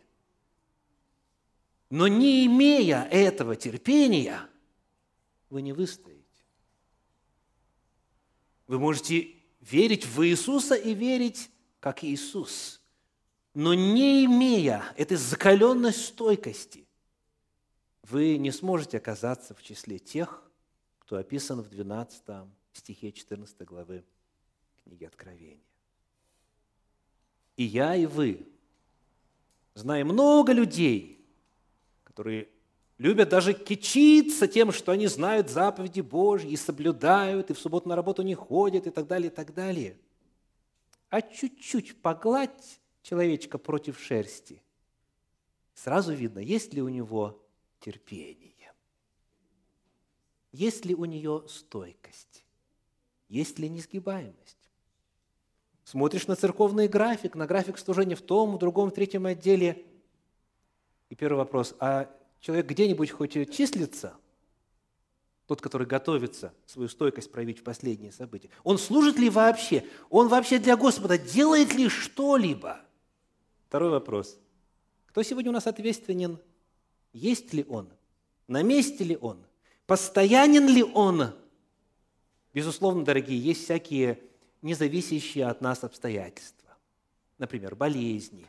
но 1.93 2.07
не 2.07 2.47
имея 2.47 3.03
этого 3.03 3.55
терпения, 3.55 4.50
вы 5.51 5.62
не 5.62 5.73
выстоите. 5.73 6.23
Вы 8.65 8.79
можете 8.79 9.35
верить 9.62 10.03
в 10.03 10.25
Иисуса 10.25 10.73
и 10.73 10.95
верить, 10.95 11.51
как 11.79 12.03
Иисус, 12.03 12.81
но 13.53 13.75
не 13.75 14.25
имея 14.25 14.83
этой 14.97 15.17
закаленной 15.17 15.93
стойкости, 15.93 16.88
вы 18.09 18.39
не 18.39 18.50
сможете 18.50 18.97
оказаться 18.97 19.53
в 19.53 19.62
числе 19.62 20.00
тех, 20.00 20.41
кто 20.97 21.17
описан 21.17 21.62
в 21.62 21.69
12 21.69 22.23
стихе 22.73 23.12
14 23.12 23.62
главы 23.67 24.03
книги 24.83 25.05
Откровения. 25.05 25.62
И 27.55 27.63
я, 27.63 27.95
и 27.95 28.07
вы 28.07 28.47
знаем 29.75 30.07
много 30.07 30.53
людей, 30.53 31.22
которые 32.13 32.48
любят 33.00 33.29
даже 33.29 33.53
кичиться 33.53 34.48
тем, 34.48 34.72
что 34.72 34.91
они 34.91 35.08
знают 35.08 35.50
заповеди 35.50 36.01
Божьи 36.01 36.51
и 36.51 36.55
соблюдают, 36.55 37.50
и 37.50 37.53
в 37.53 37.60
субботу 37.60 37.89
на 37.89 37.96
работу 37.96 38.22
не 38.22 38.36
ходят, 38.36 38.86
и 38.86 38.91
так 38.91 39.08
далее, 39.08 39.32
и 39.32 39.34
так 39.34 39.53
далее. 39.55 39.98
А 41.10 41.22
чуть-чуть 41.24 42.00
погладь 42.01 42.79
человечка 43.01 43.58
против 43.58 44.00
шерсти, 44.00 44.62
сразу 45.74 46.13
видно, 46.13 46.38
есть 46.38 46.74
ли 46.75 46.84
у 46.84 46.89
него 46.89 47.43
терпение, 47.79 48.72
есть 50.51 50.86
ли 50.86 50.93
у 50.93 51.05
нее 51.05 51.46
стойкость, 51.48 52.46
есть 53.27 53.58
ли 53.58 53.70
несгибаемость. 53.70 54.70
Смотришь 55.84 56.27
на 56.27 56.36
церковный 56.36 56.88
график, 56.88 57.34
на 57.34 57.48
график 57.48 57.79
служения 57.79 58.15
в 58.15 58.22
том, 58.22 58.55
в 58.55 58.60
другом, 58.60 58.91
в 58.91 58.93
третьем 58.93 59.25
отделе. 59.25 59.84
И 61.13 61.15
первый 61.15 61.38
вопрос, 61.38 61.75
а 61.79 62.10
человек 62.39 62.65
где-нибудь 62.65 63.12
хоть 63.12 63.34
числится? 63.55 64.15
Тот, 65.46 65.62
который 65.62 65.86
готовится 65.86 66.55
свою 66.65 66.89
стойкость 66.89 67.32
проявить 67.32 67.60
в 67.60 67.63
последние 67.63 68.12
события. 68.12 68.50
Он 68.63 68.79
служит 68.79 69.20
ли 69.20 69.29
вообще? 69.29 69.86
Он 70.10 70.27
вообще 70.27 70.58
для 70.58 70.75
Господа 70.75 71.20
делает 71.20 71.75
ли 71.75 71.88
что-либо? 71.88 72.82
Второй 73.67 73.91
вопрос. 73.91 74.39
Кто 75.05 75.22
сегодня 75.22 75.51
у 75.51 75.53
нас 75.53 75.67
ответственен? 75.67 76.39
Есть 77.12 77.53
ли 77.53 77.63
он? 77.70 77.89
На 78.48 78.63
месте 78.63 79.03
ли 79.03 79.15
он? 79.15 79.38
Постоянен 79.86 80.67
ли 80.67 80.82
он? 80.82 81.27
Безусловно, 82.55 83.05
дорогие, 83.05 83.38
есть 83.38 83.65
всякие 83.65 84.20
независящие 84.63 85.46
от 85.46 85.62
нас 85.62 85.84
обстоятельства. 85.84 86.75
Например, 87.38 87.75
болезни, 87.75 88.48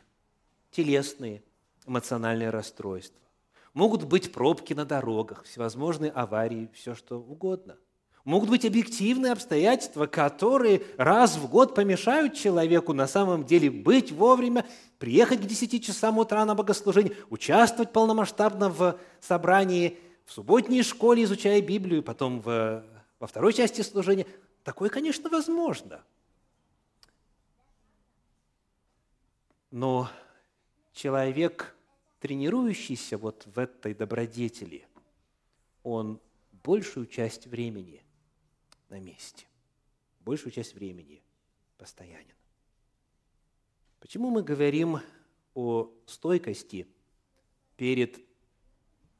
телесные, 0.71 1.43
эмоциональные 1.87 2.49
расстройства. 2.49 3.19
Могут 3.73 4.03
быть 4.03 4.31
пробки 4.31 4.73
на 4.73 4.85
дорогах, 4.85 5.43
всевозможные 5.43 6.11
аварии, 6.11 6.69
все 6.73 6.95
что 6.95 7.19
угодно. 7.19 7.77
Могут 8.23 8.49
быть 8.49 8.65
объективные 8.65 9.33
обстоятельства, 9.33 10.07
которые 10.07 10.81
раз 10.97 11.37
в 11.37 11.47
год 11.47 11.75
помешают 11.75 12.33
человеку 12.33 12.93
на 12.93 13.07
самом 13.07 13.45
деле 13.45 13.69
быть 13.69 14.11
вовремя, 14.11 14.65
приехать 14.97 15.41
к 15.41 15.45
10 15.45 15.85
часам 15.85 16.17
утра 16.17 16.43
на 16.45 16.55
богослужение, 16.55 17.15
участвовать 17.29 17.91
полномасштабно 17.91 18.69
в 18.69 18.99
собрании, 19.19 19.99
в 20.25 20.31
субботней 20.31 20.81
школе, 20.81 21.23
изучая 21.23 21.61
Библию, 21.61 22.01
потом 22.01 22.41
в, 22.41 22.83
во 23.19 23.27
второй 23.27 23.53
части 23.53 23.81
служения– 23.81 24.25
Такое, 24.65 24.89
конечно, 24.89 25.29
возможно. 25.29 26.03
Но 29.69 30.09
человек, 30.91 31.74
тренирующийся 32.25 33.19
вот 33.19 33.45
в 33.45 33.59
этой 33.59 33.93
добродетели, 33.93 34.87
он 35.83 36.19
большую 36.63 37.05
часть 37.05 37.45
времени 37.45 38.01
на 38.89 38.99
месте, 38.99 39.45
большую 40.21 40.51
часть 40.51 40.73
времени 40.73 41.21
постоянен. 41.77 42.33
Почему 43.99 44.31
мы 44.31 44.41
говорим 44.41 45.01
о 45.53 45.93
стойкости 46.07 46.87
перед 47.77 48.19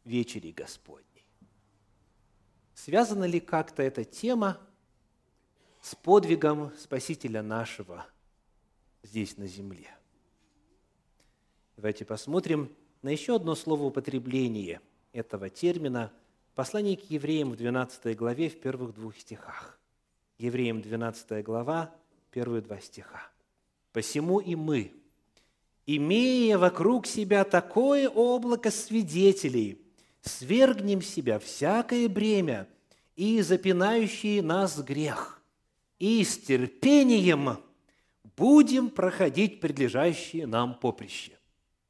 вечерей 0.04 0.52
Господней? 0.52 1.28
Связана 2.74 3.26
ли 3.26 3.40
как-то 3.40 3.84
эта 3.84 4.04
тема 4.04 4.60
с 5.80 5.94
подвигом 5.94 6.76
Спасителя 6.76 7.44
нашего 7.44 8.08
здесь 9.04 9.38
на 9.38 9.46
земле. 9.46 9.96
Давайте 11.78 12.04
посмотрим 12.04 12.76
на 13.06 13.10
еще 13.10 13.36
одно 13.36 13.54
словоупотребление 13.54 14.82
этого 15.14 15.52
термина 15.52 16.12
в 16.52 16.56
послании 16.56 16.96
к 16.96 17.08
евреям 17.12 17.52
в 17.52 17.56
12 17.56 18.18
главе 18.18 18.50
в 18.50 18.60
первых 18.60 18.96
двух 18.96 19.16
стихах. 19.16 19.80
Евреям 20.40 20.82
12 20.82 21.46
глава, 21.46 21.94
первые 22.32 22.64
два 22.64 22.80
стиха. 22.80 23.22
«Посему 23.94 24.40
и 24.40 24.56
мы, 24.56 24.92
имея 25.86 26.58
вокруг 26.58 27.06
себя 27.06 27.44
такое 27.44 28.10
облако 28.10 28.72
свидетелей, 28.72 29.80
свергнем 30.22 31.04
себя 31.04 31.38
всякое 31.38 32.10
бремя 32.10 32.68
и 33.16 33.40
запинающий 33.42 34.42
нас 34.42 34.82
грех, 34.82 35.44
и 36.00 36.24
с 36.24 36.40
терпением 36.40 37.60
будем 38.36 38.90
проходить 38.90 39.60
предлежащие 39.60 40.48
нам 40.48 40.74
поприще. 40.74 41.36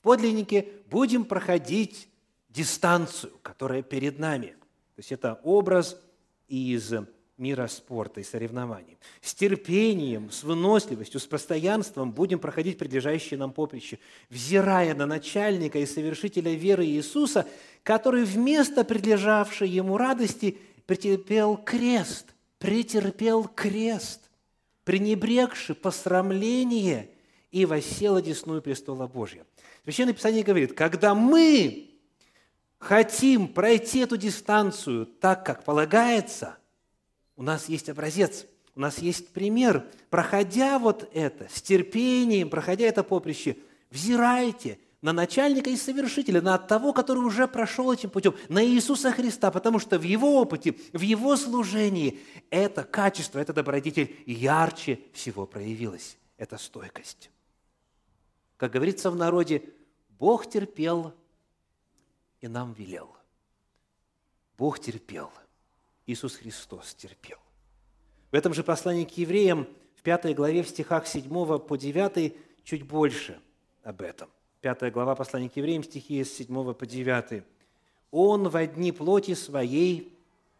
Подлинники 0.06 0.68
будем 0.92 1.26
проходить 1.26 2.08
дистанцию, 2.50 3.34
которая 3.42 3.82
перед 3.82 4.20
нами. 4.20 4.50
То 4.50 5.00
есть 5.00 5.12
это 5.12 5.40
образ 5.44 6.00
из 6.48 6.94
мира 7.38 7.66
спорта 7.66 8.20
и 8.20 8.24
соревнований. 8.24 9.00
С 9.22 9.34
терпением, 9.34 10.30
с 10.30 10.44
выносливостью, 10.44 11.20
с 11.20 11.26
постоянством 11.26 12.12
будем 12.12 12.38
проходить 12.38 12.78
предлежащие 12.78 13.40
нам 13.40 13.52
поприще, 13.52 13.98
взирая 14.30 14.94
на 14.94 15.08
начальника 15.08 15.80
и 15.80 15.88
совершителя 15.88 16.54
веры 16.54 16.86
Иисуса, 16.86 17.48
который 17.82 18.26
вместо 18.26 18.84
предлежавшей 18.84 19.68
ему 19.68 19.98
радости 19.98 20.60
претерпел 20.86 21.58
крест, 21.58 22.28
претерпел 22.60 23.46
крест, 23.46 24.22
пренебрегши 24.84 25.74
посрамление 25.74 27.10
и 27.50 27.66
воссел 27.66 28.18
одесную 28.18 28.62
престола 28.62 29.08
Божья. 29.08 29.48
Священное 29.86 30.16
Писание 30.16 30.44
говорит, 30.44 30.74
когда 30.74 31.14
мы 31.14 31.92
хотим 32.80 33.48
пройти 33.48 34.00
эту 34.00 34.18
дистанцию 34.18 35.06
так, 35.06 35.46
как 35.46 35.64
полагается, 35.64 36.58
у 37.36 37.44
нас 37.44 37.70
есть 37.70 37.88
образец, 37.90 38.48
у 38.76 38.80
нас 38.80 38.98
есть 38.98 39.30
пример. 39.30 39.86
Проходя 40.10 40.80
вот 40.80 41.08
это, 41.14 41.48
с 41.54 41.62
терпением, 41.62 42.50
проходя 42.50 42.86
это 42.86 43.04
поприще, 43.04 43.58
взирайте 43.92 44.80
на 45.04 45.14
начальника 45.14 45.70
и 45.70 45.78
совершителя, 45.78 46.42
на 46.42 46.58
того, 46.58 46.92
который 46.92 47.20
уже 47.20 47.48
прошел 47.48 47.94
этим 47.94 48.10
путем, 48.10 48.34
на 48.50 48.66
Иисуса 48.66 49.12
Христа, 49.12 49.52
потому 49.52 49.78
что 49.78 50.00
в 50.00 50.02
Его 50.02 50.42
опыте, 50.42 50.74
в 50.94 51.02
Его 51.02 51.38
служении 51.38 52.20
это 52.50 52.84
качество, 52.84 53.38
это 53.38 53.54
добродетель 53.54 54.16
ярче 54.26 55.00
всего 55.14 55.46
проявилось. 55.46 56.18
Это 56.38 56.58
стойкость. 56.58 57.30
Как 58.58 58.72
говорится 58.72 59.12
в 59.12 59.16
народе, 59.16 59.64
Бог 60.20 60.50
терпел 60.50 61.14
и 62.42 62.48
нам 62.48 62.74
велел. 62.74 63.16
Бог 64.58 64.80
терпел. 64.80 65.32
Иисус 66.06 66.36
Христос 66.36 66.94
терпел. 66.94 67.38
В 68.32 68.36
этом 68.36 68.54
же 68.54 68.64
послании 68.64 69.06
к 69.06 69.18
евреям, 69.18 69.68
в 69.96 70.02
пятой 70.02 70.34
главе, 70.34 70.64
в 70.64 70.70
стихах 70.70 71.08
7 71.08 71.60
по 71.60 71.78
9, 71.78 72.36
чуть 72.64 72.84
больше 72.84 73.40
об 73.84 74.02
этом. 74.02 74.30
5 74.62 74.92
глава 74.92 75.16
послания 75.16 75.50
к 75.50 75.58
евреям, 75.58 75.84
стихи 75.84 76.24
с 76.24 76.34
7 76.34 76.74
по 76.74 76.86
9. 76.86 77.44
«Он 78.12 78.50
во 78.50 78.66
дни 78.66 78.92
плоти 78.92 79.34
своей 79.34 80.14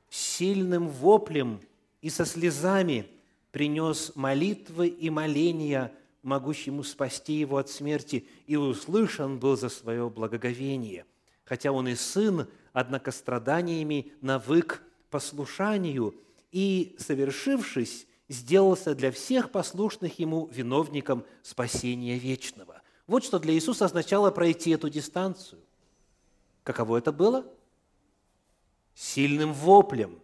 сильным 0.10 0.88
воплем 0.88 1.60
и 2.02 2.10
со 2.10 2.26
слезами 2.26 3.08
принес 3.52 4.12
молитвы 4.16 4.88
и 4.88 5.10
моления, 5.10 5.92
могущему 6.26 6.84
спасти 6.84 7.34
его 7.34 7.58
от 7.58 7.70
смерти, 7.70 8.28
и 8.48 8.56
услышан 8.56 9.40
был 9.40 9.56
за 9.56 9.70
свое 9.70 10.10
благоговение. 10.10 11.06
Хотя 11.44 11.72
он 11.72 11.88
и 11.88 11.96
сын, 11.96 12.48
однако 12.74 13.12
страданиями 13.12 14.12
навык 14.22 14.84
послушанию, 15.10 16.16
и, 16.52 16.96
совершившись, 17.00 18.08
сделался 18.28 18.96
для 18.96 19.12
всех 19.12 19.52
послушных 19.52 20.20
ему 20.20 20.48
виновником 20.48 21.26
спасения 21.44 22.18
вечного. 22.18 22.82
Вот 23.08 23.24
что 23.24 23.40
для 23.40 23.54
Иисуса 23.54 23.86
означало 23.86 24.32
пройти 24.32 24.72
эту 24.72 24.90
дистанцию. 24.90 25.62
Каково 26.64 26.98
это 26.98 27.12
было? 27.12 27.46
Сильным 28.96 29.54
воплем, 29.54 30.20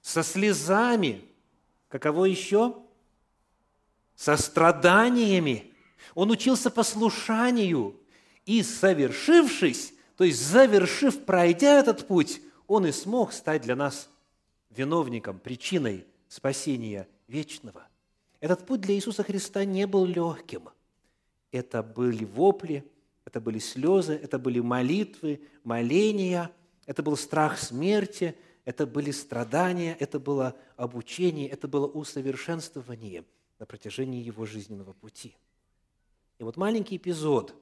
со 0.00 0.22
слезами. 0.22 1.24
Каково 1.88 2.26
еще? 2.26 2.83
Со 4.14 4.36
страданиями. 4.36 5.72
Он 6.14 6.30
учился 6.30 6.70
послушанию. 6.70 8.00
И 8.46 8.62
совершившись, 8.62 9.94
то 10.16 10.24
есть 10.24 10.40
завершив, 10.40 11.24
пройдя 11.24 11.78
этот 11.78 12.06
путь, 12.06 12.42
он 12.66 12.86
и 12.86 12.92
смог 12.92 13.32
стать 13.32 13.62
для 13.62 13.74
нас 13.74 14.10
виновником, 14.70 15.38
причиной 15.38 16.06
спасения 16.28 17.08
вечного. 17.26 17.88
Этот 18.40 18.66
путь 18.66 18.82
для 18.82 18.94
Иисуса 18.94 19.22
Христа 19.22 19.64
не 19.64 19.86
был 19.86 20.04
легким– 20.04 20.68
это 21.54 21.84
были 21.84 22.24
вопли, 22.24 22.84
это 23.24 23.40
были 23.40 23.60
слезы, 23.60 24.14
это 24.14 24.40
были 24.40 24.58
молитвы, 24.58 25.40
моления, 25.62 26.50
это 26.84 27.00
был 27.00 27.16
страх 27.16 27.58
смерти, 27.58 28.34
это 28.64 28.88
были 28.88 29.12
страдания, 29.12 29.96
это 30.00 30.18
было 30.18 30.56
обучение, 30.76 31.48
это 31.48 31.68
было 31.68 31.86
усовершенствование 31.86 33.24
на 33.64 33.66
протяжении 33.66 34.22
его 34.22 34.44
жизненного 34.44 34.92
пути. 34.92 35.34
И 36.38 36.44
вот 36.44 36.58
маленький 36.58 36.98
эпизод, 36.98 37.54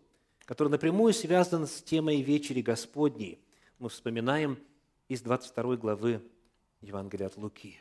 который 0.44 0.66
напрямую 0.66 1.14
связан 1.14 1.68
с 1.68 1.80
темой 1.80 2.22
вечери 2.22 2.60
Господней, 2.60 3.38
мы 3.78 3.88
вспоминаем 3.88 4.58
из 5.06 5.22
22 5.22 5.76
главы 5.76 6.20
Евангелия 6.80 7.28
от 7.28 7.36
Луки. 7.36 7.80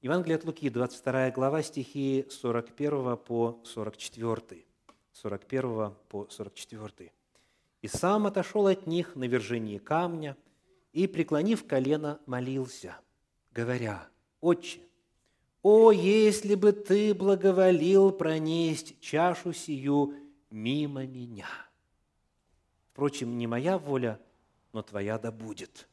Евангелие 0.00 0.36
от 0.36 0.44
Луки, 0.44 0.70
22 0.70 1.30
глава, 1.32 1.62
стихи 1.62 2.24
41 2.30 3.18
по 3.18 3.60
44. 3.64 4.64
41 5.12 5.94
по 6.08 6.26
44. 6.30 7.12
«И 7.82 7.88
сам 7.88 8.26
отошел 8.26 8.66
от 8.66 8.86
них 8.86 9.14
на 9.14 9.24
вержении 9.24 9.76
камня, 9.76 10.38
и, 10.94 11.06
преклонив 11.06 11.66
колено, 11.66 12.18
молился, 12.24 12.96
говоря, 13.52 14.08
«Отче, 14.40 14.80
о, 15.68 15.90
если 15.90 16.54
бы 16.54 16.70
Ты 16.70 17.12
благоволил 17.12 18.12
пронесть 18.12 19.00
чашу 19.00 19.52
сию 19.52 20.14
мимо 20.48 21.04
меня! 21.06 21.48
Впрочем, 22.92 23.36
не 23.36 23.48
моя 23.48 23.76
воля, 23.76 24.20
но 24.72 24.82
Твоя 24.82 25.18
да 25.18 25.32
будет». 25.32 25.88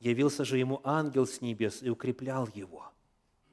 Явился 0.00 0.44
же 0.44 0.58
ему 0.58 0.80
ангел 0.82 1.28
с 1.28 1.40
небес 1.40 1.80
и 1.80 1.90
укреплял 1.90 2.48
его. 2.54 2.90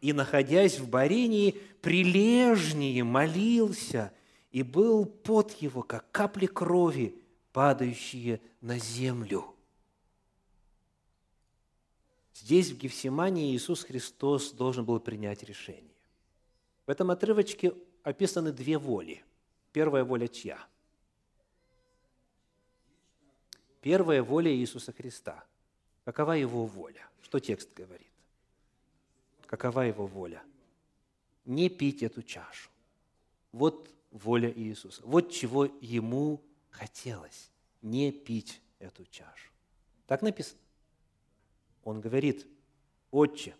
И, 0.01 0.13
находясь 0.13 0.79
в 0.79 0.89
Барении, 0.89 1.51
прилежнее 1.83 3.03
молился, 3.03 4.11
и 4.49 4.63
был 4.63 5.05
под 5.05 5.51
его, 5.61 5.83
как 5.83 6.09
капли 6.09 6.47
крови, 6.47 7.21
падающие 7.53 8.41
на 8.61 8.79
землю. 8.79 9.53
Здесь, 12.41 12.71
в 12.71 12.77
Гефсимании, 12.77 13.55
Иисус 13.55 13.83
Христос 13.83 14.51
должен 14.51 14.83
был 14.83 14.99
принять 14.99 15.43
решение. 15.43 15.93
В 16.87 16.89
этом 16.89 17.11
отрывочке 17.11 17.71
описаны 18.01 18.51
две 18.51 18.79
воли. 18.79 19.23
Первая 19.71 20.03
воля 20.03 20.27
чья? 20.27 20.57
Первая 23.79 24.23
воля 24.23 24.51
Иисуса 24.51 24.91
Христа. 24.91 25.43
Какова 26.03 26.31
Его 26.31 26.65
воля? 26.65 27.07
Что 27.21 27.39
текст 27.39 27.71
говорит? 27.75 28.11
Какова 29.45 29.81
Его 29.81 30.07
воля? 30.07 30.41
Не 31.45 31.69
пить 31.69 32.01
эту 32.01 32.23
чашу. 32.23 32.71
Вот 33.51 33.87
воля 34.09 34.51
Иисуса. 34.51 35.03
Вот 35.05 35.31
чего 35.31 35.65
Ему 35.79 36.41
хотелось. 36.71 37.51
Не 37.83 38.11
пить 38.11 38.61
эту 38.79 39.05
чашу. 39.05 39.51
Так 40.07 40.23
написано. 40.23 40.59
Он 41.83 42.01
говорит, 42.01 42.47
«Отче, 43.11 43.55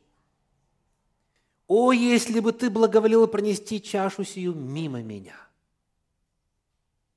о, 1.68 1.92
если 1.94 2.40
бы 2.40 2.52
ты 2.52 2.70
благоволил 2.70 3.28
пронести 3.28 3.82
чашу 3.82 4.24
сию 4.24 4.54
мимо 4.54 5.02
меня!» 5.02 5.36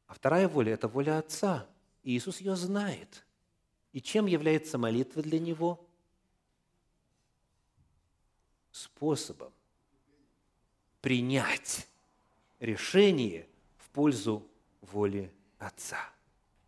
А 0.07 0.15
вторая 0.15 0.49
воля– 0.49 0.73
это 0.75 0.89
воля 0.89 1.19
Отца. 1.19 1.67
И 2.03 2.17
Иисус 2.17 2.41
ее 2.41 2.55
знает. 2.55 3.25
И 3.93 4.01
чем 4.01 4.27
является 4.27 4.79
молитва 4.79 5.23
для 5.23 5.41
Него? 5.41 5.85
Способом 8.71 9.53
принять 11.01 11.87
решение 12.61 13.49
в 13.77 13.91
пользу 13.91 14.47
воли 14.81 15.33
Отца. 15.59 15.99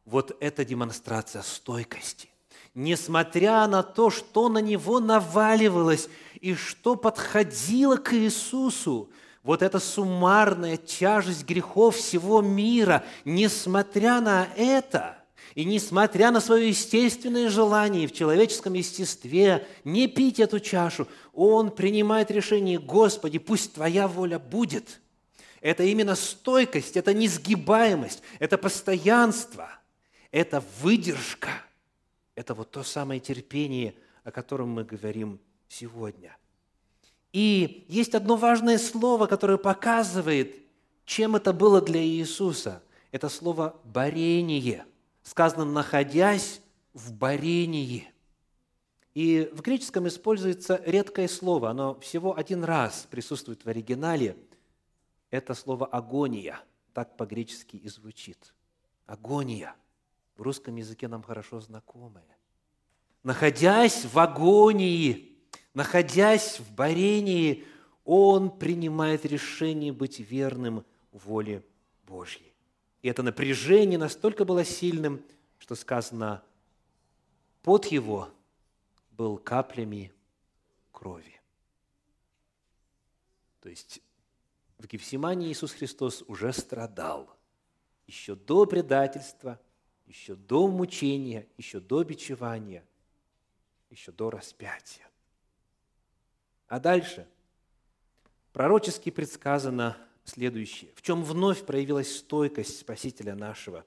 Вот 0.05 0.37
это 0.41 0.65
демонстрация 0.65 1.43
стойкости 1.43 2.29
несмотря 2.77 3.67
на 3.67 3.83
то, 3.83 4.11
что 4.11 4.49
на 4.49 4.59
него 4.59 5.01
наваливалось 5.01 6.09
и 6.41 6.55
что 6.55 6.95
подходило 6.95 7.97
к 7.97 8.15
Иисусу, 8.15 9.11
вот 9.43 9.63
эта 9.63 9.79
суммарная 9.81 10.77
тяжесть 10.77 11.47
грехов 11.47 11.97
всего 11.97 12.43
мира, 12.43 13.03
несмотря 13.25 14.21
на 14.21 14.47
это, 14.57 15.17
и 15.55 15.65
несмотря 15.65 16.31
на 16.31 16.41
свое 16.41 16.69
естественное 16.69 17.49
желание 17.49 18.07
в 18.07 18.13
человеческом 18.13 18.75
естестве 18.75 19.67
не 19.85 20.07
пить 20.07 20.39
эту 20.39 20.61
чашу, 20.61 21.09
он 21.33 21.71
принимает 21.71 22.31
решение, 22.31 22.79
Господи, 22.79 23.39
пусть 23.39 23.73
Твоя 23.73 24.07
воля 24.07 24.39
будет. 24.39 25.01
Это 25.63 25.83
именно 25.83 26.15
стойкость, 26.15 26.99
это 26.99 27.15
несгибаемость, 27.15 28.23
это 28.39 28.59
постоянство, 28.59 29.71
это 30.31 30.63
выдержка– 30.83 31.49
это 32.37 32.55
вот 32.55 32.71
то 32.71 32.85
самое 32.85 33.19
терпение, 33.19 33.97
о 34.23 34.31
котором 34.31 34.69
мы 34.69 34.85
говорим 34.85 35.41
сегодня. 35.69 36.37
И 37.33 37.85
есть 37.89 38.15
одно 38.15 38.37
важное 38.37 38.79
слово, 38.79 39.27
которое 39.27 39.59
показывает, 39.59 40.55
чем 41.05 41.35
это 41.35 41.53
было 41.53 41.81
для 41.81 42.01
Иисуса. 42.05 42.83
Это 43.11 43.29
слово 43.29 43.81
«борение». 43.85 44.85
Сказано 45.23 45.65
«находясь 45.65 46.61
в 46.93 47.13
борении». 47.13 48.09
И 49.15 49.51
в 49.53 49.63
греческом 49.63 50.07
используется 50.07 50.81
редкое 50.85 51.27
слово, 51.27 51.71
оно 51.71 51.99
всего 52.01 52.37
один 52.37 52.65
раз 52.65 53.09
присутствует 53.11 53.65
в 53.65 53.69
оригинале. 53.69 54.37
Это 55.31 55.55
слово 55.55 55.87
«агония», 55.87 56.61
так 56.93 57.17
по-гречески 57.17 57.77
и 57.77 57.89
звучит. 57.89 58.53
Агония– 59.07 59.75
в 60.37 60.43
русском 60.43 60.77
языке 60.77 61.09
нам 61.09 61.23
хорошо 61.23 61.61
знакомое. 61.61 62.25
Находясь 63.23 64.05
в 64.05 64.19
агонии, 64.19 65.37
находясь 65.75 66.61
в 66.61 66.75
борении, 66.75 67.65
он 68.05 68.57
принимает 68.57 69.25
решение 69.25 69.93
быть 69.93 70.21
верным 70.21 70.85
воле 71.11 71.65
Божьей. 72.07 72.53
И 73.03 73.09
это 73.09 73.23
напряжение 73.23 73.99
настолько 73.99 74.45
было 74.45 74.65
сильным, 74.65 75.25
что 75.59 75.75
сказано, 75.75 76.43
под 77.63 77.87
его 77.87 78.29
был 79.11 79.39
каплями 79.39 80.13
крови. 80.93 81.41
То 83.61 83.69
есть 83.69 84.01
в 84.79 84.87
Гефсимании 84.87 85.51
Иисус 85.51 85.73
Христос 85.73 86.23
уже 86.29 86.53
страдал 86.53 87.29
еще 88.07 88.37
до 88.37 88.67
предательства– 88.67 89.59
еще 90.07 90.35
до 90.35 90.69
мучения, 90.69 91.47
еще 91.57 91.81
до 91.81 92.05
бичевания, 92.05 92.85
еще 93.91 94.13
до 94.13 94.31
распятия. 94.31 95.07
А 96.69 96.81
дальше 96.81 97.29
пророчески 98.53 99.11
предсказано 99.11 99.97
следующее, 100.25 100.93
в 100.95 101.03
чем 101.03 101.23
вновь 101.23 101.65
проявилась 101.65 102.19
стойкость 102.19 102.79
Спасителя 102.81 103.35
нашего. 103.35 103.85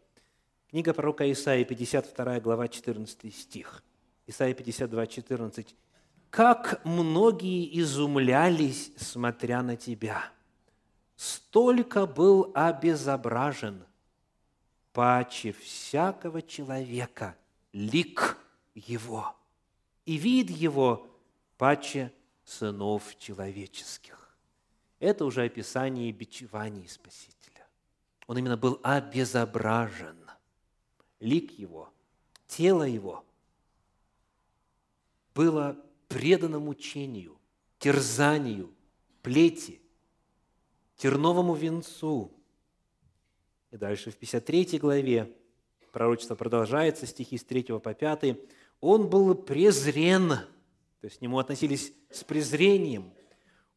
Книга 0.70 0.94
пророка 0.94 1.30
Исаии, 1.32 1.64
52 1.64 2.40
глава, 2.42 2.68
14 2.68 3.36
стих. 3.36 3.84
Исаия 4.28 4.54
52, 4.54 5.08
14. 5.08 5.76
«Как 6.30 6.86
многие 6.86 7.80
изумлялись, 7.80 8.92
смотря 8.96 9.64
на 9.64 9.76
Тебя! 9.76 10.32
Столько 11.16 12.06
был 12.06 12.52
обезображен, 12.54 13.84
паче 14.94 15.52
всякого 15.52 16.42
человека 16.42 17.38
лик 17.74 18.38
его, 18.74 19.36
и 20.06 20.18
вид 20.18 20.50
его 20.50 21.08
паче 21.58 22.14
сынов 22.44 23.18
человеческих. 23.18 24.38
Это 25.00 25.26
уже 25.26 25.44
описание 25.44 26.12
бичеваний 26.12 26.88
Спасителя. 26.88 27.68
Он 28.28 28.38
именно 28.38 28.58
был 28.58 28.80
обезображен. 28.84 30.18
Лик 31.20 31.52
его, 31.58 31.94
тело 32.48 32.84
его 32.84 33.26
было 35.36 35.78
предано 36.08 36.60
мучению, 36.60 37.40
терзанию, 37.78 38.74
плети, 39.22 39.82
терновому 40.98 41.54
венцу– 41.54 42.34
и 43.72 43.78
дальше 43.78 44.12
в 44.12 44.16
53 44.16 44.80
главе 44.80 45.32
пророчество 45.92 46.36
продолжается, 46.36 47.06
стихи 47.06 47.38
с 47.38 47.44
3 47.44 47.64
по 47.80 47.94
5. 47.94 48.38
«Он 48.82 49.10
был 49.10 49.36
презрен», 49.36 50.30
то 50.30 51.06
есть 51.06 51.18
к 51.18 51.22
нему 51.22 51.40
относились 51.40 51.94
с 52.10 52.24
презрением, 52.24 53.14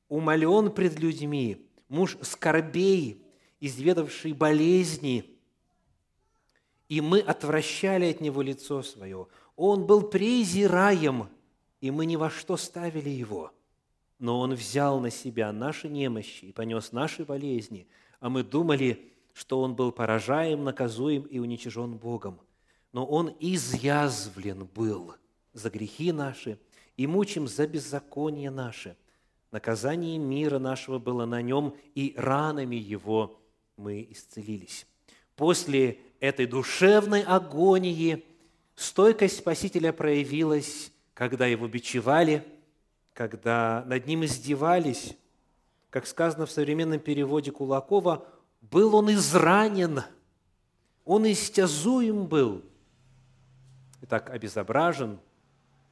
умолен 0.09 0.71
пред 0.71 0.99
людьми, 0.99 1.67
муж 1.89 2.17
скорбей, 2.23 3.23
изведавший 3.61 4.33
болезни, 4.33 5.39
и 6.89 7.01
мы 7.01 7.21
отвращали 7.21 8.11
от 8.11 8.21
него 8.21 8.43
лицо 8.43 8.83
свое. 8.83 9.27
Он 9.57 9.87
был 9.87 10.03
презираем, 10.03 11.29
и 11.81 11.91
мы 11.91 12.05
ни 12.05 12.17
во 12.17 12.29
что 12.29 12.59
ставили 12.59 13.09
его. 13.09 13.51
Но 14.19 14.41
он 14.41 14.55
взял 14.55 15.01
на 15.01 15.11
себя 15.11 15.53
наши 15.53 15.89
немощи 15.89 16.45
и 16.45 16.53
понес 16.53 16.93
наши 16.93 17.25
болезни, 17.25 17.89
а 18.21 18.29
мы 18.29 18.43
думали, 18.43 19.12
что 19.33 19.61
он 19.61 19.75
был 19.75 19.93
поражаем, 19.93 20.65
наказуем 20.65 21.23
и 21.23 21.39
уничижен 21.39 21.97
Богом. 21.97 22.41
Но 22.93 23.07
он 23.07 23.35
изъязвлен 23.41 24.69
был 24.75 25.15
за 25.53 25.71
грехи 25.71 26.13
наши, 26.13 26.59
и 26.97 27.07
мучим 27.07 27.49
за 27.49 27.67
беззаконие 27.67 28.51
наше. 28.51 28.97
Наказание 29.51 30.19
мира 30.19 30.59
нашего 30.59 30.99
было 30.99 31.25
на 31.25 31.43
нем, 31.43 31.75
и 31.95 32.15
ранами 32.17 32.77
его 32.77 33.41
мы 33.77 34.07
исцелились». 34.11 34.87
После 35.37 35.99
этой 36.21 36.47
душевной 36.47 37.23
агонии 37.23 38.25
стойкость 38.77 39.39
Спасителя 39.39 39.93
проявилась, 39.93 40.93
когда 41.15 41.47
его 41.47 41.67
бичевали, 41.67 42.45
когда 43.15 43.83
над 43.87 44.07
ним 44.07 44.25
издевались. 44.25 45.17
Как 45.91 46.07
сказано 46.07 46.47
в 46.47 46.51
современном 46.51 47.01
переводе 47.01 47.51
Кулакова, 47.51 48.27
был 48.63 48.95
он 48.95 49.13
изранен, 49.13 50.03
он 51.05 51.31
истязуем 51.31 52.27
был. 52.27 52.65
Итак, 54.01 54.31
обезображен, 54.31 55.21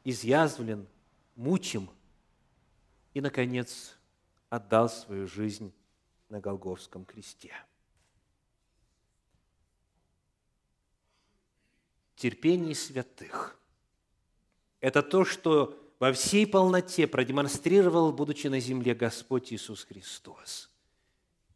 изъязвлен, 0.04 0.88
мучим 1.36 1.90
и, 3.12 3.20
наконец, 3.20 3.98
отдал 4.48 4.88
свою 4.88 5.26
жизнь 5.26 5.72
на 6.28 6.40
Голговском 6.40 7.04
кресте. 7.04 7.52
Терпение 12.16 12.74
святых– 12.74 13.58
это 14.80 15.02
то, 15.02 15.24
что 15.24 15.76
во 15.98 16.12
всей 16.12 16.46
полноте 16.46 17.06
продемонстрировал, 17.06 18.12
будучи 18.12 18.46
на 18.46 18.60
земле, 18.60 18.94
Господь 18.94 19.52
Иисус 19.52 19.84
Христос. 19.84 20.69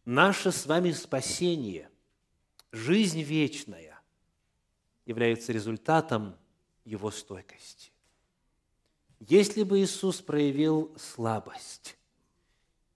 Наше 0.05 0.53
с 0.53 0.67
вами 0.67 0.91
спасение, 0.93 1.91
жизнь 2.73 3.23
вечная 3.23 4.03
является 5.07 5.53
результатом 5.53 6.37
Его 6.85 7.11
стойкости. 7.11 7.91
Если 9.19 9.63
бы 9.63 9.81
Иисус 9.81 10.21
проявил 10.21 10.95
слабость, 10.99 11.97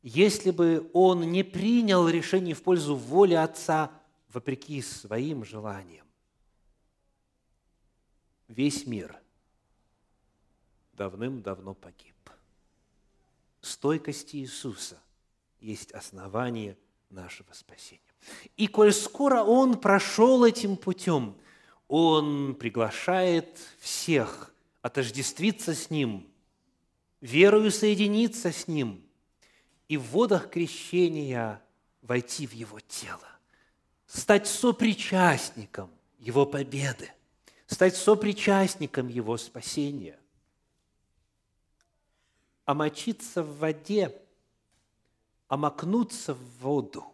если 0.03 0.51
бы 0.51 0.90
Он 0.92 1.23
не 1.33 1.42
принял 1.42 2.09
решение 2.09 2.55
в 2.55 2.62
пользу 2.62 2.94
воли 2.94 3.35
Отца 3.35 3.90
вопреки 4.29 4.83
своим 4.83 5.44
желаниям, 5.44 6.07
весь 8.49 8.87
мир 8.87 9.18
давным-давно 10.92 11.73
погиб. 11.75 12.14
Стойкость 13.62 14.35
Иисуса 14.35 15.01
есть 15.61 15.92
основание 15.92 16.77
нашего 17.11 17.53
спасения. 17.53 18.03
И 18.57 18.66
коль 18.66 18.92
скоро 18.92 19.42
Он 19.42 19.79
прошел 19.79 20.44
этим 20.44 20.77
путем, 20.77 21.37
Он 21.88 22.55
приглашает 22.55 23.59
всех 23.79 24.55
отождествиться 24.83 25.75
с 25.75 25.90
Ним, 25.90 26.27
верою 27.21 27.71
соединиться 27.71 28.53
с 28.53 28.68
Ним 28.68 29.03
и 29.88 29.97
в 29.97 30.03
водах 30.11 30.51
крещения 30.51 31.62
войти 32.03 32.47
в 32.47 32.53
Его 32.53 32.81
тело, 32.81 33.29
стать 34.07 34.47
сопричастником 34.47 35.90
Его 36.18 36.47
победы, 36.47 37.12
стать 37.66 37.97
сопричастником 37.97 39.09
Его 39.09 39.37
спасения. 39.37 40.18
Омочиться 42.64 43.42
в 43.42 43.59
воде, 43.59 44.14
омокнуться 45.49 46.35
в 46.35 46.59
воду, 46.61 47.05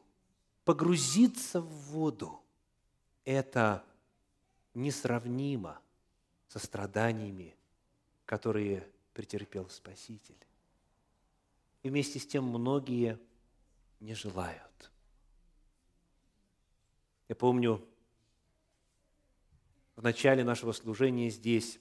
погрузиться 0.64 1.60
в 1.60 1.68
воду– 1.90 2.40
это 3.24 3.84
несравнимо 4.74 5.80
со 6.48 6.58
страданиями, 6.58 7.56
которые 8.26 8.88
претерпел 9.12 9.68
Спаситель. 9.70 10.36
И 11.82 11.88
вместе 11.88 12.18
с 12.18 12.26
тем 12.26 12.44
многие 12.44 13.18
не 14.00 14.14
желают. 14.14 14.90
Я 17.28 17.36
помню, 17.36 17.82
в 19.96 20.02
начале 20.02 20.44
нашего 20.44 20.72
служения 20.72 21.30
здесь 21.30 21.78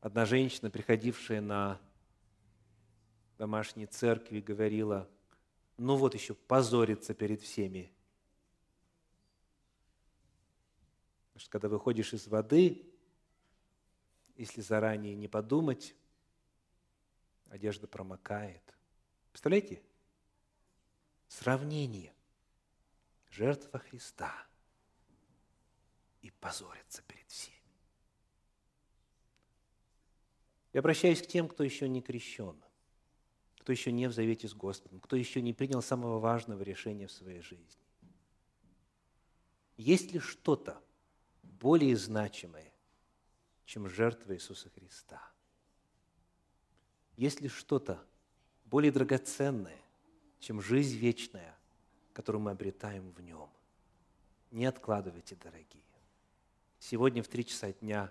одна 0.00 0.24
женщина, 0.24 0.70
приходившая 0.70 1.40
на 1.40 1.80
домашней 3.38 3.86
церкви, 3.86 4.40
говорила, 4.40 5.08
ну 5.76 5.96
вот 5.96 6.14
еще 6.14 6.34
позориться 6.34 7.14
перед 7.14 7.40
всеми 7.40 7.92
Потому 11.38 11.44
что 11.44 11.52
когда 11.52 11.68
выходишь 11.68 12.14
из 12.14 12.26
воды, 12.26 12.84
если 14.34 14.60
заранее 14.60 15.14
не 15.14 15.28
подумать, 15.28 15.94
одежда 17.48 17.86
промокает. 17.86 18.76
Представляете? 19.30 19.80
Сравнение. 21.28 22.12
Жертва 23.30 23.78
Христа 23.78 24.34
и 26.22 26.32
позориться 26.32 27.02
перед 27.02 27.28
всеми. 27.28 27.56
Я 30.72 30.80
обращаюсь 30.80 31.22
к 31.22 31.28
тем, 31.28 31.46
кто 31.46 31.62
еще 31.62 31.88
не 31.88 32.02
крещен, 32.02 32.60
кто 33.68 33.72
еще 33.72 33.92
не 33.92 34.08
в 34.08 34.14
завете 34.14 34.48
с 34.48 34.54
Господом, 34.54 34.98
кто 34.98 35.14
еще 35.14 35.42
не 35.42 35.52
принял 35.52 35.82
самого 35.82 36.18
важного 36.18 36.62
решения 36.62 37.06
в 37.06 37.12
своей 37.12 37.42
жизни. 37.42 37.82
Есть 39.76 40.10
ли 40.10 40.20
что-то, 40.20 40.82
более 41.42 41.94
значимое, 41.94 42.72
чем 43.66 43.86
жертва 43.86 44.34
Иисуса 44.34 44.70
Христа? 44.70 45.20
Есть 47.18 47.42
ли 47.42 47.50
что-то 47.50 48.02
более 48.64 48.90
драгоценное, 48.90 49.82
чем 50.40 50.62
жизнь 50.62 50.96
вечная, 50.96 51.54
которую 52.14 52.40
мы 52.40 52.52
обретаем 52.52 53.10
в 53.10 53.20
Нем? 53.20 53.50
Не 54.50 54.64
откладывайте, 54.64 55.36
дорогие. 55.36 55.84
Сегодня 56.78 57.22
в 57.22 57.28
три 57.28 57.44
часа 57.44 57.70
дня 57.74 58.10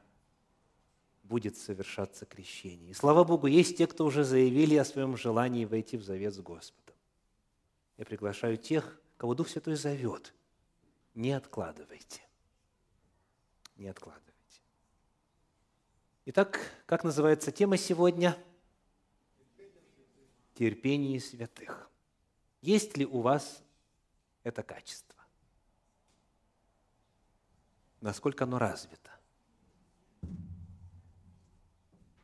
будет 1.27 1.57
совершаться 1.57 2.25
крещение. 2.25 2.91
И 2.91 2.93
слава 2.93 3.23
Богу, 3.23 3.47
есть 3.47 3.77
те, 3.77 3.87
кто 3.87 4.05
уже 4.05 4.23
заявили 4.23 4.75
о 4.75 4.85
своем 4.85 5.17
желании 5.17 5.65
войти 5.65 5.97
в 5.97 6.03
завет 6.03 6.33
с 6.33 6.39
Господом. 6.39 6.95
Я 7.97 8.05
приглашаю 8.05 8.57
тех, 8.57 8.99
кого 9.17 9.35
Дух 9.35 9.49
Святой 9.49 9.75
зовет. 9.75 10.33
Не 11.13 11.33
откладывайте 11.33 12.21
не 13.77 13.87
откладывайте. 13.87 14.25
Итак, 16.25 16.59
как 16.85 17.03
называется 17.03 17.51
тема 17.51 17.77
сегодня? 17.77 18.37
Терпение 20.55 21.19
святых. 21.19 21.89
Есть 22.61 22.97
ли 22.97 23.05
у 23.05 23.21
вас 23.21 23.63
это 24.43 24.63
качество? 24.63 25.15
Насколько 28.01 28.45
оно 28.45 28.57
развито? 28.57 29.11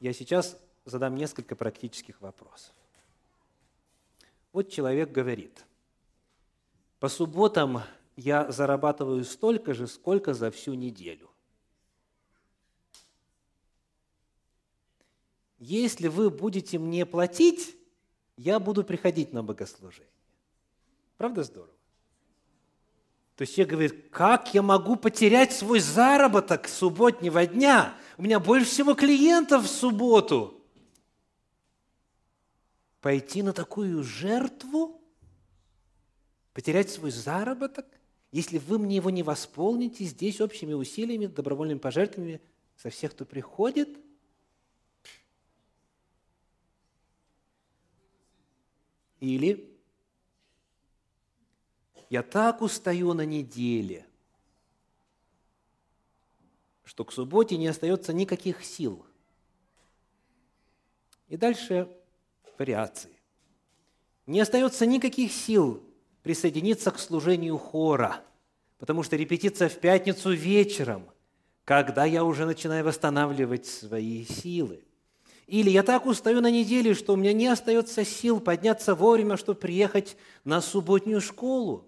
Я 0.03 0.11
сейчас 0.11 0.57
задам 0.83 1.15
несколько 1.15 1.55
практических 1.55 2.19
вопросов. 2.19 2.75
Вот 4.51 4.69
человек 4.69 5.13
говорит, 5.13 5.63
по 6.99 7.07
субботам 7.07 7.83
я 8.17 8.51
зарабатываю 8.51 9.23
столько 9.23 9.73
же, 9.73 9.87
сколько 9.87 10.33
за 10.33 10.51
всю 10.51 10.73
неделю. 10.73 11.29
если 15.57 16.09
вы 16.09 16.29
будете 16.29 16.77
мне 16.77 17.05
платить, 17.05 17.73
я 18.35 18.59
буду 18.59 18.83
приходить 18.83 19.31
на 19.31 19.41
богослужение. 19.41 20.11
Правда 21.15 21.43
здорово? 21.43 21.71
То 23.37 23.43
есть 23.43 23.57
я 23.57 23.63
говорю, 23.63 23.91
как 24.11 24.53
я 24.53 24.61
могу 24.61 24.97
потерять 24.97 25.53
свой 25.53 25.79
заработок 25.79 26.67
субботнего 26.67 27.47
дня? 27.47 27.97
У 28.17 28.23
меня 28.23 28.39
больше 28.39 28.69
всего 28.69 28.93
клиентов 28.93 29.65
в 29.65 29.67
субботу. 29.67 30.61
Пойти 33.01 33.41
на 33.41 33.53
такую 33.53 34.03
жертву? 34.03 35.01
Потерять 36.53 36.89
свой 36.89 37.11
заработок? 37.11 37.85
Если 38.31 38.57
вы 38.57 38.79
мне 38.79 38.97
его 38.97 39.09
не 39.09 39.23
восполните 39.23 40.05
здесь 40.05 40.41
общими 40.41 40.73
усилиями, 40.73 41.27
добровольными 41.27 41.79
пожертвованиями 41.79 42.41
со 42.77 42.89
всех, 42.89 43.11
кто 43.11 43.25
приходит– 43.25 43.89
Или 49.23 49.73
я 52.09 52.23
так 52.23 52.61
устаю 52.61 53.13
на 53.13 53.25
неделе, 53.25 54.05
что 56.83 57.05
к 57.05 57.11
субботе 57.11 57.57
не 57.57 57.67
остается 57.67 58.13
никаких 58.13 58.63
сил. 58.63 59.05
И 61.27 61.37
дальше 61.37 61.87
вариации. 62.57 63.11
Не 64.25 64.41
остается 64.41 64.85
никаких 64.85 65.31
сил 65.31 65.83
присоединиться 66.21 66.91
к 66.91 66.99
служению 66.99 67.57
хора, 67.57 68.21
потому 68.77 69.03
что 69.03 69.15
репетиция 69.15 69.69
в 69.69 69.79
пятницу 69.79 70.31
вечером. 70.31 71.09
когда 71.65 72.03
я 72.03 72.25
уже 72.25 72.45
начинаю 72.45 72.83
восстанавливать 72.83 73.65
свои 73.65 74.25
силы. 74.25 74.83
Или 75.47 75.69
я 75.69 75.83
так 75.83 76.05
устаю 76.05 76.41
на 76.41 76.51
неделе, 76.51 76.93
что 76.93 77.13
у 77.13 77.15
меня 77.15 77.33
не 77.33 77.47
остается 77.47 78.03
сил 78.05 78.39
подняться 78.39 78.95
вовремя, 78.95 79.37
чтобы 79.37 79.59
приехать 79.59 80.17
на 80.43 80.61
субботнюю 80.61 81.21
школу, 81.21 81.87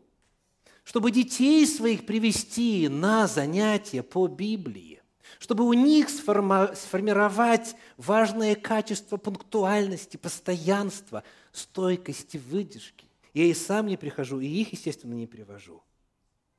чтобы 0.85 1.11
детей 1.11 1.65
своих 1.67 2.05
привести 2.05 2.87
на 2.87 3.27
занятия 3.27 4.03
по 4.03 4.27
Библии, 4.27 5.01
чтобы 5.39 5.65
у 5.65 5.73
них 5.73 6.09
сформировать 6.09 7.75
важное 7.97 8.55
качество 8.55 9.17
пунктуальности, 9.17 10.15
постоянства, 10.15 11.23
стойкости, 11.51 12.37
выдержки. 12.37 13.07
Я 13.33 13.45
и 13.45 13.53
сам 13.53 13.87
не 13.87 13.97
прихожу, 13.97 14.39
и 14.39 14.47
их, 14.47 14.71
естественно, 14.71 15.15
не 15.15 15.27
привожу. 15.27 15.83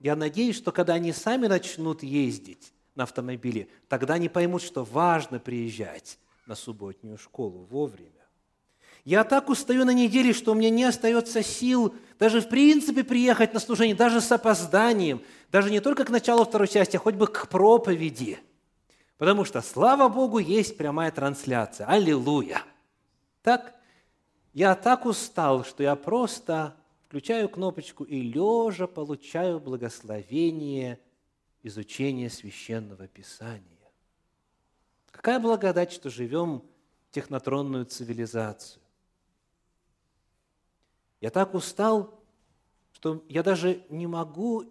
Я 0.01 0.17
надеюсь, 0.17 0.57
что 0.57 0.73
когда 0.73 0.95
они 0.95 1.13
сами 1.13 1.47
начнут 1.47 2.03
ездить 2.03 2.75
на 2.97 3.05
автомобиле, 3.05 3.69
тогда 3.89 4.15
они 4.15 4.29
поймут, 4.29 4.63
что 4.63 4.85
важно 4.85 5.39
приезжать 5.39 6.19
на 6.47 6.55
субботнюю 6.55 7.17
школу 7.17 7.65
вовремя. 7.71 8.16
Я 9.07 9.23
так 9.23 9.51
устаю 9.51 9.85
на 9.85 9.93
неделе, 9.93 10.33
что 10.33 10.51
у 10.51 10.57
меня 10.57 10.69
не 10.69 10.83
остается 10.83 11.41
сил 11.41 11.95
даже 12.19 12.41
в 12.41 12.49
принципе 12.49 13.05
приехать 13.05 13.55
на 13.55 13.61
служение, 13.61 13.95
даже 13.95 14.21
с 14.21 14.33
опозданием, 14.33 15.23
даже 15.53 15.71
не 15.71 15.79
только 15.79 16.05
к 16.05 16.11
началу 16.11 16.45
второй 16.45 16.67
части, 16.67 16.97
а 16.97 16.99
хоть 16.99 17.15
бы 17.15 17.29
к 17.29 17.49
проповеди. 17.49 18.41
Потому 19.17 19.45
что, 19.45 19.63
слава 19.63 20.09
Богу, 20.09 20.39
есть 20.39 20.77
прямая 20.77 21.13
трансляция. 21.13 21.87
Аллилуйя! 21.87 22.65
Так, 23.43 23.77
я 24.53 24.75
так 24.75 25.07
устал, 25.07 25.65
что 25.65 25.85
я 25.85 25.95
просто 25.95 26.75
включаю 27.07 27.49
кнопочку 27.49 28.03
и 28.03 28.21
лежа 28.21 28.89
получаю 28.89 29.61
благословение 29.61 30.99
изучения 31.63 32.29
священного 32.29 33.07
писания. 33.07 33.63
Какая 35.13 35.39
благодать, 35.39 35.93
что 35.93 36.11
живем 36.11 36.65
в 37.09 37.15
технотронную 37.15 37.85
цивилизацию. 37.85 38.83
Я 41.27 41.31
так 41.31 41.55
устал, 41.55 42.23
что 42.93 43.25
я 43.29 43.43
даже 43.43 43.83
не 43.89 44.07
могу 44.07 44.63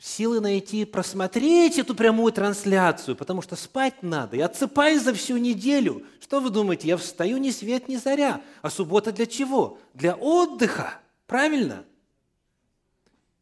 силы 0.00 0.40
найти 0.40 0.86
просмотреть 0.86 1.78
эту 1.78 1.94
прямую 1.94 2.32
трансляцию, 2.32 3.16
потому 3.16 3.42
что 3.42 3.54
спать 3.54 4.02
надо. 4.02 4.34
Я 4.34 4.46
отсыпаюсь 4.46 5.02
за 5.02 5.12
всю 5.12 5.36
неделю. 5.36 6.06
Что 6.22 6.40
вы 6.40 6.48
думаете, 6.48 6.88
я 6.88 6.96
встаю 6.96 7.36
ни 7.36 7.50
свет, 7.50 7.86
ни 7.86 7.96
заря. 7.96 8.40
А 8.62 8.70
суббота 8.70 9.12
для 9.12 9.26
чего? 9.26 9.78
Для 9.92 10.14
отдыха. 10.14 10.98
Правильно? 11.26 11.84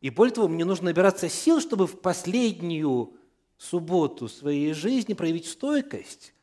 И 0.01 0.11
более 0.11 0.35
того, 0.35 0.49
мне 0.49 0.65
нужно 0.65 0.87
набираться 0.87 1.29
сил, 1.29 1.61
чтобы 1.61 1.87
в 1.87 2.01
последнюю 2.01 3.13
субботу 3.57 4.29
своей 4.29 4.73
жизни 4.73 5.15
проявить 5.15 5.47
стойкость, 5.47 6.35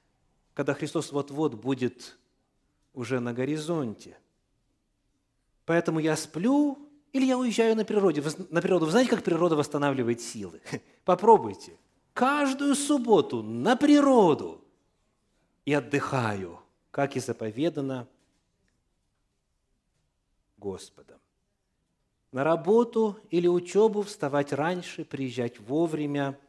когда 0.54 0.74
Христос 0.74 1.12
вот-вот 1.12 1.56
будет 1.56 2.18
уже 2.94 3.20
на 3.20 3.34
горизонте. 3.34 4.18
Поэтому 5.68 6.00
я 6.00 6.16
сплю 6.16 6.80
или 7.14 7.26
я 7.26 7.38
уезжаю 7.38 7.76
на, 7.76 7.86
природе, 7.86 8.24
на 8.50 8.62
природу. 8.62 8.86
Вы 8.86 8.92
знаете, 8.92 9.12
как 9.12 9.24
природа 9.24 9.56
восстанавливает 9.56 10.20
силы? 10.22 10.60
Попробуйте. 11.06 11.78
Каждую 12.14 12.74
субботу 12.74 13.44
на 13.44 13.76
природу 13.76 14.64
и 15.66 15.74
отдыхаю, 15.74 16.60
как 16.90 17.16
и 17.16 17.20
заповедано 17.20 18.08
Господом. 20.58 21.20
На 22.32 22.44
работу 22.44 23.20
или 23.30 23.48
учебу 23.48 24.02
вставать 24.02 24.54
раньше, 24.54 25.06
приезжать 25.06 25.60
вовремя– 25.60 26.40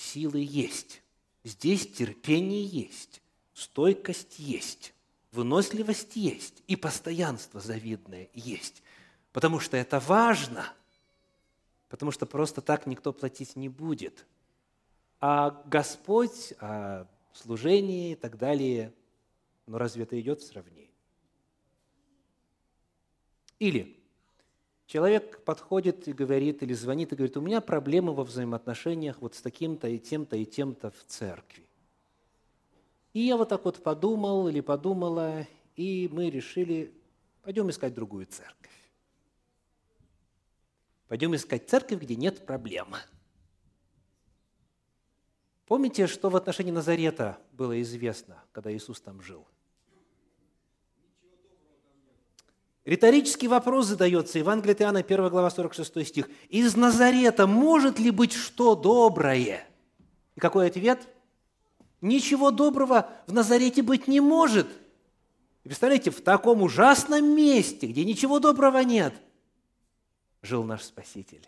силы 0.00 0.40
есть. 0.40 1.02
Здесь 1.44 1.86
терпение 1.90 2.64
есть, 2.64 3.22
стойкость 3.54 4.38
есть, 4.38 4.94
выносливость 5.32 6.16
есть 6.16 6.62
и 6.66 6.76
постоянство 6.76 7.60
завидное 7.60 8.28
есть. 8.34 8.82
Потому 9.32 9.60
что 9.60 9.76
это 9.76 10.00
важно, 10.00 10.72
потому 11.88 12.10
что 12.10 12.26
просто 12.26 12.60
так 12.60 12.86
никто 12.86 13.12
платить 13.12 13.56
не 13.56 13.68
будет. 13.68 14.26
А 15.20 15.62
Господь, 15.66 16.54
а 16.60 17.06
служение 17.32 18.12
и 18.12 18.16
так 18.16 18.38
далее, 18.38 18.92
но 19.66 19.78
разве 19.78 20.02
это 20.02 20.20
идет 20.20 20.40
в 20.40 20.46
сравнение? 20.46 20.90
Или 23.58 24.00
Человек 24.90 25.44
подходит 25.44 26.08
и 26.08 26.12
говорит, 26.12 26.64
или 26.64 26.72
звонит 26.72 27.12
и 27.12 27.14
говорит, 27.14 27.36
у 27.36 27.40
меня 27.40 27.60
проблемы 27.60 28.12
во 28.12 28.24
взаимоотношениях 28.24 29.18
вот 29.20 29.36
с 29.36 29.40
таким-то 29.40 29.86
и 29.86 30.00
тем-то 30.00 30.34
и 30.34 30.44
тем-то 30.44 30.90
в 30.90 31.04
церкви. 31.06 31.64
И 33.12 33.20
я 33.20 33.36
вот 33.36 33.48
так 33.48 33.64
вот 33.64 33.82
подумал 33.82 34.48
или 34.48 34.60
подумала, 34.60 35.46
и 35.76 36.08
мы 36.12 36.30
решили, 36.30 36.92
пойдем 37.42 37.70
искать 37.70 37.94
другую 37.94 38.26
церковь. 38.26 38.70
Пойдем 41.08 41.34
искать 41.34 41.68
церковь, 41.68 42.00
где 42.00 42.14
нет 42.14 42.46
проблем. 42.46 42.94
Помните, 45.66 46.06
что 46.06 46.30
в 46.30 46.36
отношении 46.36 46.70
Назарета 46.70 47.38
было 47.52 47.80
известно, 47.82 48.42
когда 48.52 48.72
Иисус 48.72 49.00
там 49.00 49.20
жил– 49.20 49.46
Риторический 52.84 53.46
вопрос 53.46 53.86
задается, 53.86 54.38
Евангелие 54.38 54.72
от 54.72 54.80
Иоанна, 54.80 55.00
1 55.00 55.28
глава, 55.28 55.50
46 55.50 56.06
стих. 56.06 56.30
«Из 56.48 56.74
Назарета 56.76 57.46
может 57.46 57.98
ли 57.98 58.10
быть 58.10 58.32
что 58.32 58.74
доброе?» 58.74 59.66
И 60.34 60.40
какой 60.40 60.66
ответ? 60.66 61.06
Ничего 62.00 62.50
доброго 62.50 63.10
в 63.26 63.32
Назарете 63.32 63.82
быть 63.82 64.08
не 64.08 64.20
может. 64.20 64.66
И 65.64 65.68
представляете, 65.68 66.10
в 66.10 66.20
таком 66.22 66.62
ужасном 66.62 67.24
месте, 67.34 67.86
где 67.86 68.04
ничего 68.04 68.38
доброго 68.38 68.78
нет, 68.78 69.14
жил 70.42 70.64
наш 70.64 70.82
Спаситель. 70.82 71.46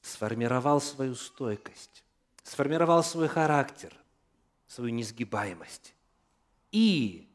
Сформировал 0.00 0.80
свою 0.80 1.14
стойкость, 1.14 2.02
сформировал 2.42 3.04
свой 3.04 3.28
характер, 3.28 3.94
свою 4.66 4.90
несгибаемость. 4.90 5.94
И 6.72 7.28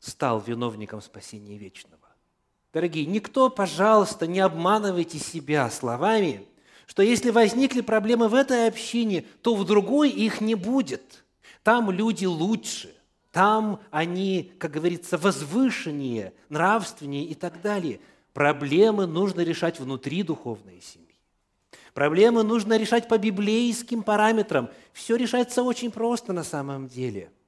стал 0.00 0.40
виновником 0.40 1.00
спасения 1.00 1.56
вечного. 1.56 2.08
Дорогие, 2.72 3.06
никто, 3.06 3.50
пожалуйста, 3.50 4.26
не 4.26 4.40
обманывайте 4.40 5.18
себя 5.18 5.70
словами, 5.70 6.48
что 6.90 7.04
если 7.04 7.30
возникли 7.30 7.82
проблемы 7.82 8.26
в 8.26 8.34
этой 8.34 8.66
общине, 8.66 9.24
то 9.42 9.54
в 9.54 9.64
другой 9.64 10.10
их 10.10 10.40
не 10.40 10.56
будет. 10.56 11.24
Там 11.62 11.88
люди 11.88 12.26
лучше, 12.26 12.92
там 13.30 13.78
они, 13.92 14.50
как 14.58 14.72
говорится, 14.72 15.16
возвышеннее, 15.16 16.32
нравственнее 16.48 17.26
и 17.26 17.34
так 17.34 17.62
далее. 17.62 18.00
Проблемы 18.32 19.06
нужно 19.06 19.42
решать 19.42 19.78
внутри 19.78 20.24
духовной 20.24 20.82
семьи. 20.82 21.06
Проблемы 21.94 22.42
нужно 22.42 22.76
решать 22.76 23.06
по 23.06 23.18
библейским 23.18 24.02
параметрам. 24.02 24.68
Все 24.92 25.14
решается 25.14 25.62
очень 25.62 25.92
просто 25.92 26.32
на 26.32 26.42
самом 26.42 26.88
деле– 26.88 27.30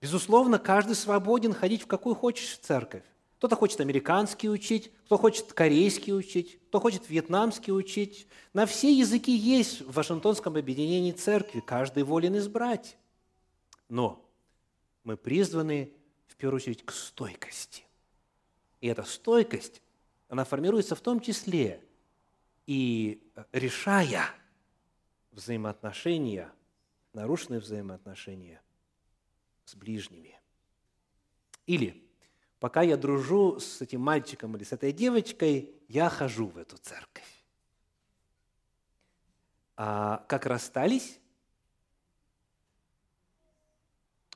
Безусловно, 0.00 0.58
каждый 0.58 0.96
свободен 0.96 1.54
ходить 1.54 1.80
в 1.80 1.86
какую 1.86 2.14
хочешь 2.14 2.58
церковь. 2.58 3.04
Кто-то 3.38 3.56
хочет 3.56 3.80
американский 3.80 4.48
учить, 4.48 4.92
кто 5.06 5.18
хочет 5.18 5.52
корейский 5.52 6.14
учить, 6.14 6.58
кто 6.68 6.80
хочет 6.80 7.08
вьетнамский 7.08 7.72
учить. 7.72 8.26
На 8.52 8.64
все 8.66 8.92
языки 8.92 9.32
есть 9.32 9.82
в 9.82 9.92
Вашингтонском 9.92 10.56
объединении 10.56 11.12
церкви, 11.12 11.60
каждый 11.60 12.04
волен 12.04 12.38
избрать. 12.38 12.96
Но 13.88 14.24
мы 15.02 15.16
призваны 15.16 15.92
в 16.26 16.36
первую 16.36 16.56
очередь 16.56 16.84
к 16.84 16.92
стойкости. 16.92 17.84
И 18.80 18.86
эта 18.86 19.02
стойкость, 19.02 19.82
она 20.28 20.44
формируется 20.44 20.94
в 20.94 21.00
том 21.00 21.20
числе 21.20 21.82
и 22.66 23.22
решая 23.52 24.24
взаимоотношения, 25.32 26.50
нарушенные 27.12 27.60
взаимоотношения 27.60 28.62
с 29.64 29.74
ближними. 29.74 30.38
Или 31.66 32.03
пока 32.64 32.80
я 32.80 32.96
дружу 32.96 33.60
с 33.60 33.82
этим 33.82 34.00
мальчиком 34.00 34.56
или 34.56 34.64
с 34.64 34.72
этой 34.72 34.90
девочкой, 34.90 35.74
я 35.86 36.08
хожу 36.08 36.46
в 36.46 36.56
эту 36.56 36.78
церковь. 36.78 37.44
А 39.76 40.24
как 40.28 40.46
расстались? 40.46 41.20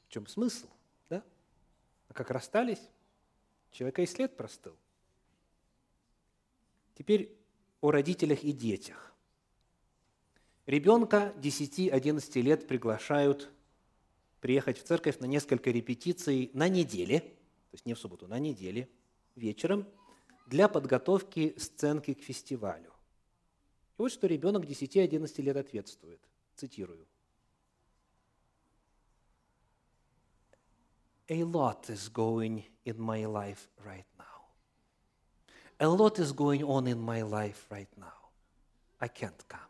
В 0.06 0.10
чем 0.10 0.26
смысл? 0.26 0.66
Да? 1.08 1.24
А 2.10 2.12
как 2.12 2.30
расстались? 2.30 2.82
Человека 3.70 4.02
и 4.02 4.06
след 4.06 4.36
простыл. 4.36 4.76
Теперь 6.96 7.34
о 7.80 7.90
родителях 7.90 8.44
и 8.44 8.52
детях. 8.52 9.14
Ребенка 10.66 11.32
10-11 11.38 12.42
лет 12.42 12.68
приглашают 12.68 13.50
приехать 14.42 14.76
в 14.76 14.84
церковь 14.84 15.18
на 15.18 15.24
несколько 15.24 15.70
репетиций 15.70 16.50
на 16.52 16.68
неделе, 16.68 17.37
то 17.70 17.74
есть 17.74 17.86
не 17.86 17.94
в 17.94 17.98
субботу, 17.98 18.26
на 18.26 18.38
неделе, 18.38 18.88
вечером, 19.34 19.86
для 20.46 20.68
подготовки 20.68 21.54
сценки 21.58 22.14
к 22.14 22.22
фестивалю. 22.22 22.92
И 23.98 24.02
вот 24.02 24.12
что 24.12 24.26
ребенок 24.26 24.64
10-11 24.64 25.42
лет 25.42 25.56
ответствует. 25.56 26.20
Цитирую. 26.56 27.06
A 31.28 31.42
lot 31.42 31.90
is 31.90 32.08
going 32.08 32.64
in 32.86 32.98
my 32.98 33.26
life 33.26 33.68
right 33.84 34.06
now. 34.16 34.24
A 35.78 35.86
lot 35.86 36.18
is 36.18 36.32
going 36.32 36.64
on 36.64 36.86
in 36.86 36.98
my 36.98 37.22
life 37.22 37.66
right 37.68 37.90
now. 37.98 38.30
I 38.98 39.08
can't 39.08 39.46
come. 39.46 39.60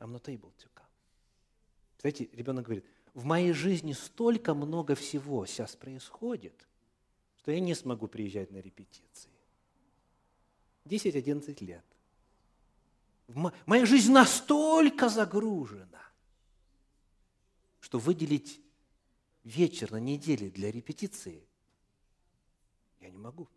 I'm 0.00 0.12
not 0.12 0.28
able 0.28 0.52
to 0.58 0.68
come. 0.74 0.86
Знаете, 2.00 2.28
ребенок 2.32 2.66
говорит, 2.66 2.84
в 3.14 3.24
моей 3.24 3.52
жизни 3.52 3.92
столько 3.92 4.54
много 4.54 4.94
всего 4.94 5.44
сейчас 5.44 5.74
происходит, 5.76 6.66
что 7.42 7.50
я 7.50 7.58
не 7.58 7.74
смогу 7.74 8.06
приезжать 8.06 8.52
на 8.52 8.58
репетиции. 8.58 9.30
10-11 10.84 11.64
лет. 11.64 11.84
Моя 13.66 13.84
жизнь 13.84 14.12
настолько 14.12 15.08
загружена, 15.08 16.02
что 17.80 17.98
выделить 17.98 18.60
вечер 19.42 19.90
на 19.90 19.98
неделе 19.98 20.50
для 20.50 20.70
репетиции 20.70 21.44
я 23.00 23.10
не 23.10 23.18
могу. 23.18 23.48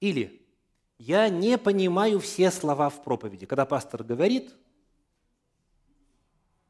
Или 0.00 0.44
я 0.98 1.28
не 1.28 1.58
понимаю 1.58 2.18
все 2.18 2.50
слова 2.50 2.90
в 2.90 3.04
проповеди. 3.04 3.46
Когда 3.46 3.64
пастор 3.66 4.02
говорит, 4.02 4.52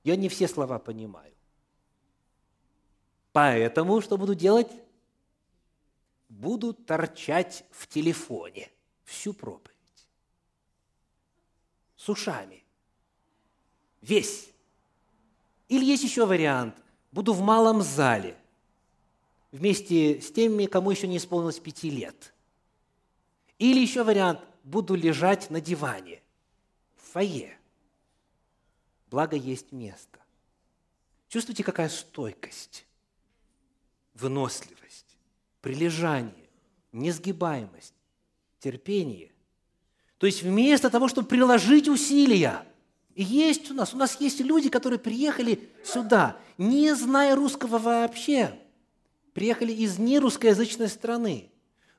я 0.04 0.16
не 0.16 0.28
все 0.28 0.48
слова 0.48 0.78
понимаю. 0.78 1.32
Поэтому 3.32 4.02
что 4.02 4.18
буду 4.18 4.34
делать? 4.34 4.68
Буду 6.29 6.74
торчать 6.74 7.64
в 7.70 7.87
телефоне 7.87 8.70
всю 9.05 9.33
проповедь. 9.33 9.76
С 11.97 12.09
ушами. 12.09 12.64
Весь. 14.01 14.51
Или 15.68 15.85
есть 15.85 16.05
еще 16.05 16.26
вариант. 16.26 16.76
Буду 17.12 17.33
в 17.33 17.41
малом 17.41 17.83
зале 17.83 18.37
вместе 19.53 20.20
с 20.20 20.31
теми, 20.31 20.66
кому 20.66 20.91
еще 20.91 21.07
не 21.07 21.16
исполнилось 21.16 21.59
пяти 21.59 21.91
лет. 21.91 22.35
Или 23.59 23.81
еще 23.81 24.05
вариант. 24.05 24.41
Буду 24.62 24.95
лежать 24.95 25.49
на 25.49 25.62
диване 25.62 26.20
в 26.97 27.12
фойе. 27.12 27.59
Благо 29.11 29.35
есть 29.35 29.72
место. 29.72 30.18
Чувствуете, 31.29 31.64
какая 31.64 31.89
стойкость, 31.89 32.87
выносливость, 34.14 35.07
прилежание, 35.61 36.48
несгибаемость, 36.92 37.94
терпение. 38.61 39.32
То 40.18 40.26
есть 40.26 40.42
вместо 40.42 40.90
того, 40.90 41.09
чтобы 41.09 41.28
приложить 41.28 41.88
усилия, 41.88 42.64
и 43.14 43.22
есть 43.22 43.70
у 43.70 43.74
нас, 43.74 43.94
у 43.94 43.96
нас 43.96 44.20
есть 44.20 44.40
люди, 44.40 44.68
которые 44.68 44.98
приехали 44.98 45.68
сюда, 45.84 46.36
не 46.56 46.94
зная 46.94 47.34
русского 47.36 47.78
вообще, 47.78 48.59
приехали 49.32 49.72
из 49.72 49.98
нерусскоязычной 49.98 50.88
страны. 50.88 51.50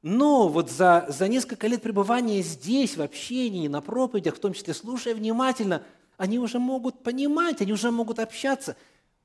Но 0.02 0.48
вот 0.48 0.72
за, 0.72 1.06
за 1.10 1.28
несколько 1.28 1.68
лет 1.68 1.82
пребывания 1.82 2.42
здесь, 2.42 2.96
в 2.96 3.02
общении, 3.02 3.68
на 3.68 3.82
проповедях, 3.82 4.36
в 4.36 4.40
том 4.40 4.54
числе 4.54 4.74
слушая 4.74 5.16
внимательно– 5.16 5.84
они 6.20 6.38
уже 6.38 6.60
могут 6.60 7.02
понимать, 7.02 7.62
они 7.62 7.72
уже 7.72 7.92
могут 7.92 8.20
общаться. 8.20 8.76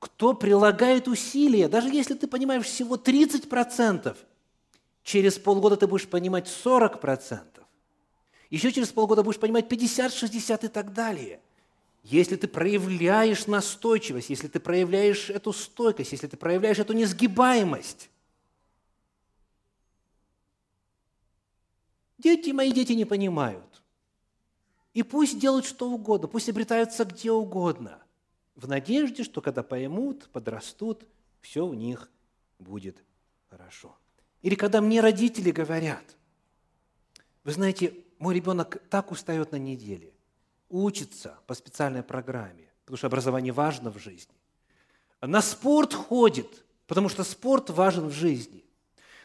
Кто 0.05 0.35
прилагает 0.35 1.07
усилия, 1.07 1.67
даже 1.67 1.89
если 1.89 2.13
ты 2.13 2.27
понимаешь 2.27 2.65
всего 2.65 2.95
30%, 2.95 4.15
через 5.01 5.39
полгода 5.39 5.77
ты 5.77 5.87
будешь 5.87 6.07
понимать 6.07 6.47
40%. 6.47 7.41
Еще 8.51 8.71
через 8.71 8.89
полгода 8.89 9.23
будешь 9.23 9.39
понимать 9.39 9.67
50, 9.67 10.13
60 10.13 10.63
и 10.63 10.67
так 10.67 10.93
далее. 10.93 11.41
Если 12.03 12.35
ты 12.35 12.47
проявляешь 12.47 13.47
настойчивость, 13.47 14.29
если 14.29 14.47
ты 14.47 14.59
проявляешь 14.59 15.31
эту 15.31 15.51
стойкость, 15.51 16.11
если 16.11 16.27
ты 16.27 16.37
проявляешь 16.37 16.77
эту 16.77 16.93
несгибаемость. 16.93 18.11
Дети, 22.19 22.51
мои 22.51 22.71
дети 22.71 22.93
не 22.93 23.05
понимают. 23.05 23.81
И 24.93 25.01
пусть 25.01 25.39
делают 25.39 25.65
что 25.65 25.89
угодно, 25.89 26.27
пусть 26.27 26.47
обретаются 26.47 27.05
где 27.05 27.31
угодно, 27.31 28.04
в 28.55 28.67
надежде, 28.67 29.23
что 29.23 29.41
когда 29.41 29.63
поймут, 29.63 30.29
подрастут, 30.29 31.05
все 31.41 31.65
у 31.65 31.73
них 31.73 32.09
будет 32.59 33.03
хорошо. 33.49 33.95
Или 34.41 34.55
когда 34.55 34.81
мне 34.81 35.01
родители 35.01 35.51
говорят, 35.51 36.03
вы 37.43 37.51
знаете, 37.51 37.93
мой 38.17 38.35
ребенок 38.35 38.81
так 38.89 39.11
устает 39.11 39.51
на 39.51 39.57
неделе, 39.57 40.13
учится 40.69 41.37
по 41.47 41.53
специальной 41.53 42.03
программе, 42.03 42.71
потому 42.83 42.97
что 42.97 43.07
образование 43.07 43.53
важно 43.53 43.91
в 43.91 43.99
жизни. 43.99 44.33
На 45.21 45.41
спорт 45.41 45.93
ходит, 45.93 46.65
потому 46.87 47.09
что 47.09 47.23
спорт 47.23 47.69
важен 47.69 48.07
в 48.07 48.13
жизни. 48.13 48.63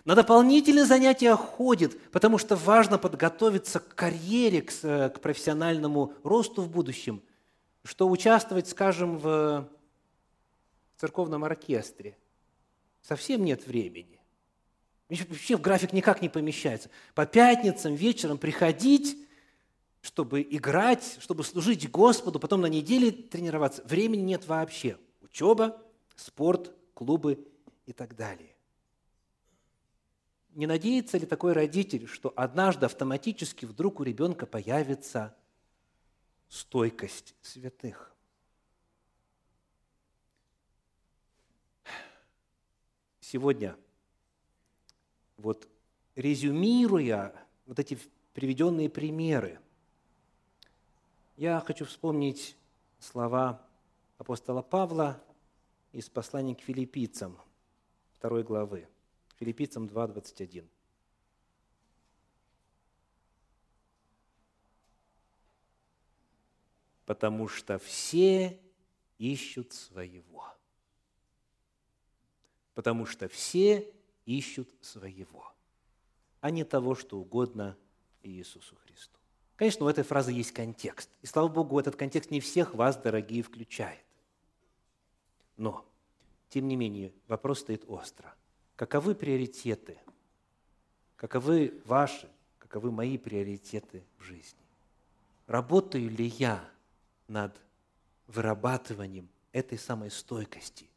На 0.04 0.14
дополнительные 0.14 0.86
занятия 0.86 1.36
ходит, 1.36 2.00
потому 2.10 2.38
что 2.38 2.56
важно 2.56 2.98
подготовиться 2.98 3.80
к 3.80 3.94
карьере, 3.94 4.62
к, 4.62 4.72
к 4.72 5.20
профессиональному 5.20 6.14
росту 6.24 6.62
в 6.62 6.70
будущем, 6.70 7.22
что 7.84 8.08
участвовать, 8.08 8.68
скажем, 8.68 9.18
в 9.18 9.68
церковном 10.96 11.44
оркестре. 11.44 12.16
Совсем 13.02 13.44
нет 13.44 13.66
времени. 13.66 14.20
Вообще 15.08 15.56
в 15.56 15.60
график 15.60 15.92
никак 15.92 16.22
не 16.22 16.28
помещается. 16.28 16.90
По 17.14 17.26
пятницам 17.26 17.94
вечером 17.94 18.38
приходить, 18.38 19.18
чтобы 20.02 20.42
играть, 20.42 21.16
чтобы 21.20 21.42
служить 21.42 21.90
Господу, 21.90 22.38
потом 22.38 22.60
на 22.60 22.66
неделе 22.66 23.10
тренироваться. 23.10 23.82
Времени 23.84 24.22
нет 24.22 24.46
вообще. 24.46 24.98
Учеба, 25.20 25.82
спорт, 26.16 26.72
клубы 26.94 27.44
и 27.86 27.92
так 27.92 28.14
далее. 28.14 28.54
Не 30.54 30.66
надеется 30.66 31.16
ли 31.18 31.26
такой 31.26 31.52
родитель, 31.52 32.06
что 32.06 32.32
однажды 32.36 32.86
автоматически 32.86 33.64
вдруг 33.64 34.00
у 34.00 34.02
ребенка 34.02 34.46
появится 34.46 35.34
стойкость 36.50 37.34
святых? 37.40 38.12
Сегодня, 43.20 43.76
вот 45.38 45.66
резюмируя 46.16 47.32
вот 47.64 47.78
эти 47.78 47.96
приведенные 48.34 48.90
примеры, 48.90 49.60
я 51.36 51.60
хочу 51.60 51.86
вспомнить 51.86 52.56
слова 52.98 53.66
апостола 54.18 54.60
Павла 54.60 55.22
из 55.92 56.10
послания 56.10 56.54
к 56.54 56.60
филиппийцам, 56.60 57.38
второй 58.12 58.42
главы. 58.42 58.86
Филиппийцам 59.38 59.86
2.21. 59.86 60.68
Потому 67.10 67.48
что 67.48 67.80
все 67.80 68.56
ищут 69.18 69.72
своего. 69.72 70.46
Потому 72.74 73.04
что 73.04 73.26
все 73.26 73.92
ищут 74.26 74.68
своего, 74.80 75.52
а 76.40 76.52
не 76.52 76.62
того, 76.62 76.94
что 76.94 77.18
угодно 77.18 77.76
Иисусу 78.22 78.76
Христу. 78.76 79.18
Конечно, 79.56 79.86
у 79.86 79.88
этой 79.88 80.04
фразы 80.04 80.30
есть 80.30 80.52
контекст. 80.52 81.10
И 81.20 81.26
слава 81.26 81.48
Богу, 81.48 81.80
этот 81.80 81.96
контекст 81.96 82.30
не 82.30 82.38
всех 82.38 82.76
вас, 82.76 82.96
дорогие, 82.96 83.42
включает. 83.42 84.04
Но, 85.56 85.84
тем 86.48 86.68
не 86.68 86.76
менее, 86.76 87.12
вопрос 87.26 87.58
стоит 87.58 87.82
остро. 87.88 88.32
Каковы 88.76 89.16
приоритеты? 89.16 89.98
Каковы 91.16 91.82
ваши, 91.86 92.30
каковы 92.60 92.92
мои 92.92 93.18
приоритеты 93.18 94.04
в 94.16 94.22
жизни? 94.22 94.62
Работаю 95.48 96.08
ли 96.08 96.26
я 96.26 96.70
над 97.30 97.56
вырабатыванием 98.26 99.30
этой 99.52 99.78
самой 99.78 100.10
стойкости, 100.10 100.90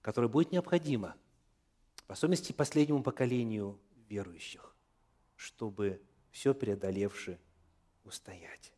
которая 0.00 0.30
будет 0.30 0.52
необходима, 0.52 1.16
в 2.06 2.12
особенности 2.12 2.52
последнему 2.52 3.02
поколению 3.02 3.78
верующих, 4.08 4.74
чтобы 5.34 6.00
все 6.30 6.54
преодолевши 6.54 7.38
устоять. 8.04 8.72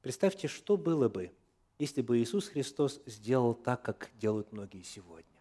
Представьте, 0.00 0.48
что 0.48 0.78
было 0.78 1.10
бы, 1.10 1.30
если 1.78 2.00
бы 2.00 2.18
Иисус 2.18 2.48
Христос 2.48 3.02
сделал 3.04 3.54
так, 3.54 3.82
как 3.82 4.10
делают 4.18 4.50
многие 4.52 4.82
сегодня. 4.82 5.33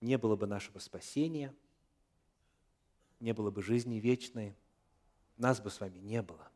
Не 0.00 0.16
было 0.18 0.36
бы 0.36 0.46
нашего 0.46 0.78
спасения, 0.78 1.54
не 3.20 3.32
было 3.32 3.50
бы 3.50 3.62
жизни 3.62 3.96
вечной, 3.96 4.54
нас 5.36 5.60
бы 5.60 5.70
с 5.70 5.80
вами 5.80 5.98
не 5.98 6.22
было. 6.22 6.50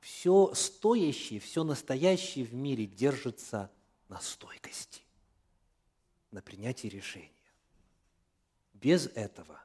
Все 0.00 0.52
стоящее, 0.54 1.40
все 1.40 1.64
настоящее 1.64 2.44
в 2.44 2.54
мире 2.54 2.86
держится 2.86 3.70
на 4.08 4.20
стойкости. 4.20 5.02
на 6.30 6.42
принятие 6.42 6.90
решения. 6.90 7.30
Без 8.74 9.06
этого 9.06 9.60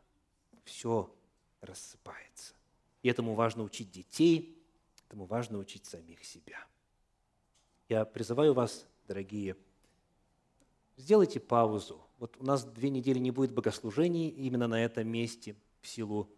все 0.63 1.13
рассыпается. 1.61 2.53
И 3.01 3.09
этому 3.09 3.35
важно 3.35 3.63
учить 3.63 3.91
детей, 3.91 4.57
этому 5.07 5.25
важно 5.25 5.57
учить 5.57 5.85
самих 5.85 6.23
себя. 6.23 6.65
Я 7.89 8.05
призываю 8.05 8.53
вас, 8.53 8.87
дорогие, 9.07 9.57
сделайте 10.97 11.39
паузу. 11.39 12.01
Вот 12.19 12.37
у 12.39 12.43
нас 12.43 12.63
две 12.63 12.89
недели 12.89 13.19
не 13.19 13.31
будет 13.31 13.53
богослужений 13.53 14.29
именно 14.29 14.67
на 14.67 14.83
этом 14.83 15.07
месте 15.07 15.55
в 15.81 15.87
силу 15.87 16.29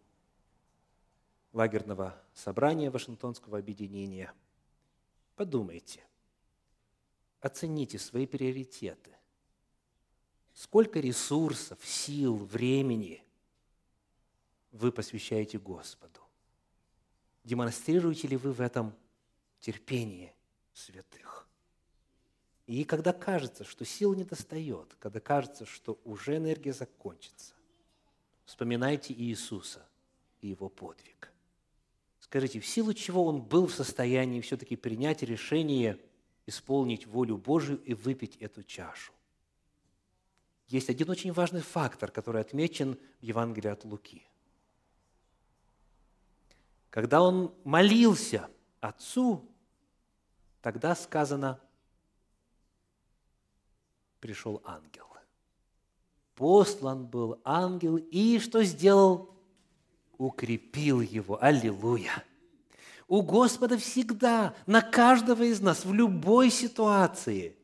лагерного 1.53 2.21
собрания 2.33 2.91
Вашингтонского 2.91 3.57
объединения. 3.57 4.33
Подумайте, 5.35 6.03
оцените 7.39 7.99
свои 7.99 8.25
приоритеты. 8.25 9.11
Сколько 10.53 10.99
ресурсов, 10.99 11.79
сил, 11.85 12.35
времени 12.35 13.21
вы 14.71 14.91
посвящаете 14.91 15.59
Господу? 15.59 16.21
Демонстрируете 17.43 18.27
ли 18.27 18.37
вы 18.37 18.51
в 18.51 18.61
этом 18.61 18.95
терпение 19.59 20.33
святых? 20.73 21.44
И 22.67 22.83
когда 22.83 23.13
кажется, 23.13 23.63
что 23.63 23.85
сил 23.85 24.13
не 24.13 24.23
достает, 24.23 24.95
когда 24.99 25.19
кажется, 25.19 25.65
что 25.65 25.99
уже 26.03 26.37
энергия 26.37 26.73
закончится, 26.73 27.53
вспоминайте 28.45 29.13
Иисуса 29.13 29.85
и 30.41 30.47
Его 30.47 30.69
подвиг. 30.69 31.31
Скажите, 32.19 32.59
в 32.59 32.65
силу 32.65 32.93
чего 32.93 33.25
Он 33.25 33.41
был 33.41 33.67
в 33.67 33.73
состоянии 33.73 34.41
все-таки 34.41 34.75
принять 34.75 35.21
решение 35.21 35.99
исполнить 36.47 37.05
волю 37.05 37.37
Божию 37.37 37.81
и 37.83 37.93
выпить 37.93 38.37
эту 38.37 38.63
чашу? 38.63 39.13
Есть 40.67 40.89
один 40.89 41.09
очень 41.11 41.31
важный 41.31 41.61
фактор, 41.61 42.11
который 42.11 42.41
отмечен 42.41 42.97
в 43.19 43.23
Евангелии 43.23 43.69
от 43.69 43.85
Луки– 43.85 44.23
когда 46.95 47.21
он 47.21 47.53
молился 47.65 48.49
Отцу, 48.79 49.51
тогда 50.61 50.95
сказано, 50.95 51.59
пришел 54.25 54.59
ангел. 54.65 55.05
Послан 56.33 57.05
был 57.05 57.39
ангел, 57.43 57.97
и 57.97 58.39
что 58.39 58.63
сделал? 58.63 59.29
Укрепил 60.17 60.99
его. 61.01 61.41
Аллилуйя! 61.41 62.23
У 63.07 63.21
Господа 63.21 63.77
всегда, 63.77 64.55
на 64.65 64.81
каждого 64.81 65.43
из 65.43 65.61
нас, 65.61 65.85
в 65.85 65.93
любой 65.93 66.49
ситуации, 66.49 67.55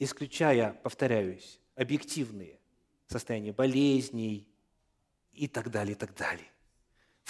исключая, 0.00 0.72
повторяюсь, 0.82 1.60
объективные 1.76 2.58
состояния 3.06 3.52
болезней 3.52 4.48
и 5.32 5.46
так 5.46 5.70
далее, 5.70 5.92
и 5.92 5.96
так 5.96 6.12
далее 6.16 6.51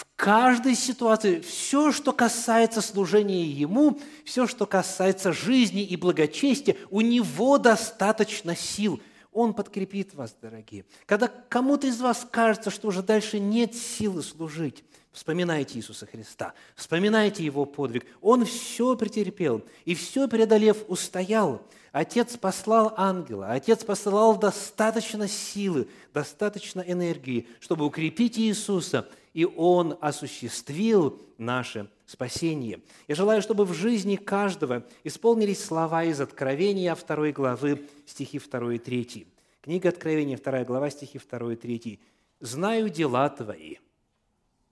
в 0.03 0.15
каждой 0.15 0.75
ситуации 0.75 1.39
все, 1.39 1.91
что 1.91 2.11
касается 2.11 2.81
служения 2.81 3.45
Ему, 3.45 3.99
все, 4.25 4.47
что 4.47 4.65
касается 4.65 5.31
жизни 5.31 5.83
и 5.83 5.95
благочестия, 5.95 6.75
у 6.89 7.01
Него 7.01 7.57
достаточно 7.57 8.55
сил. 8.55 9.01
Он 9.31 9.53
подкрепит 9.53 10.13
вас, 10.13 10.35
дорогие. 10.41 10.85
Когда 11.05 11.27
кому-то 11.27 11.87
из 11.87 11.99
вас 12.01 12.27
кажется, 12.29 12.69
что 12.69 12.89
уже 12.89 13.01
дальше 13.01 13.39
нет 13.39 13.73
силы 13.75 14.21
служить, 14.21 14.83
вспоминайте 15.13 15.77
Иисуса 15.77 16.05
Христа, 16.05 16.53
вспоминайте 16.75 17.45
Его 17.45 17.65
подвиг. 17.65 18.05
Он 18.21 18.43
все 18.43 18.97
претерпел 18.97 19.63
и 19.85 19.95
все 19.95 20.27
преодолев 20.27 20.83
устоял. 20.89 21.61
Отец 21.93 22.35
послал 22.35 22.93
ангела, 22.97 23.51
Отец 23.51 23.83
посылал 23.85 24.37
достаточно 24.37 25.27
силы, 25.27 25.87
достаточно 26.13 26.81
энергии, 26.81 27.47
чтобы 27.61 27.85
укрепить 27.85 28.37
Иисуса– 28.37 29.07
и 29.33 29.45
Он 29.45 29.97
осуществил 29.99 31.21
наше 31.37 31.89
спасение. 32.05 32.81
Я 33.07 33.15
желаю, 33.15 33.41
чтобы 33.41 33.65
в 33.65 33.73
жизни 33.73 34.15
каждого 34.15 34.85
исполнились 35.03 35.63
слова 35.63 36.03
из 36.03 36.21
Откровения 36.21 36.95
2 36.95 37.31
главы, 37.31 37.87
стихи 38.05 38.39
2 38.39 38.75
и 38.75 38.77
3. 38.77 39.27
Книга 39.61 39.89
Откровения, 39.89 40.37
2 40.37 40.63
глава, 40.65 40.89
стихи 40.89 41.19
2 41.19 41.53
и 41.53 41.55
3. 41.55 41.99
«Знаю 42.39 42.89
дела 42.89 43.29
твои, 43.29 43.77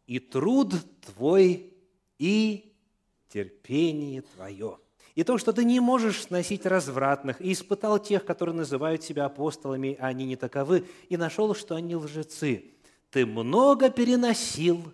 и 0.08 0.20
труд 0.20 0.74
твой, 1.02 1.74
и 2.20 2.74
терпение 3.30 4.22
твое, 4.22 4.78
и 5.16 5.24
то, 5.24 5.38
что 5.38 5.54
ты 5.54 5.64
не 5.66 5.80
можешь 5.80 6.22
сносить 6.22 6.66
развратных, 6.66 7.42
и 7.42 7.52
испытал 7.52 8.00
тех, 8.00 8.26
которые 8.26 8.56
называют 8.56 9.04
себя 9.04 9.26
апостолами, 9.26 9.98
а 10.00 10.08
они 10.08 10.26
не 10.26 10.36
таковы, 10.36 10.88
и 11.10 11.18
нашел, 11.18 11.54
что 11.54 11.76
они 11.76 11.96
лжецы, 11.96 12.74
ты 13.10 13.26
много 13.26 13.90
переносил 13.90 14.94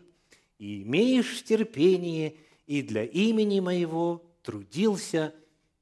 и 0.58 0.82
имеешь 0.82 1.44
терпение, 1.44 2.36
и 2.66 2.82
для 2.82 3.04
имени 3.04 3.60
моего 3.60 4.24
трудился 4.42 5.34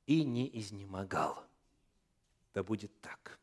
и 0.06 0.24
не 0.24 0.50
изнемогал. 0.60 1.44
Да 2.54 2.64
будет 2.64 2.92
так. 3.02 3.40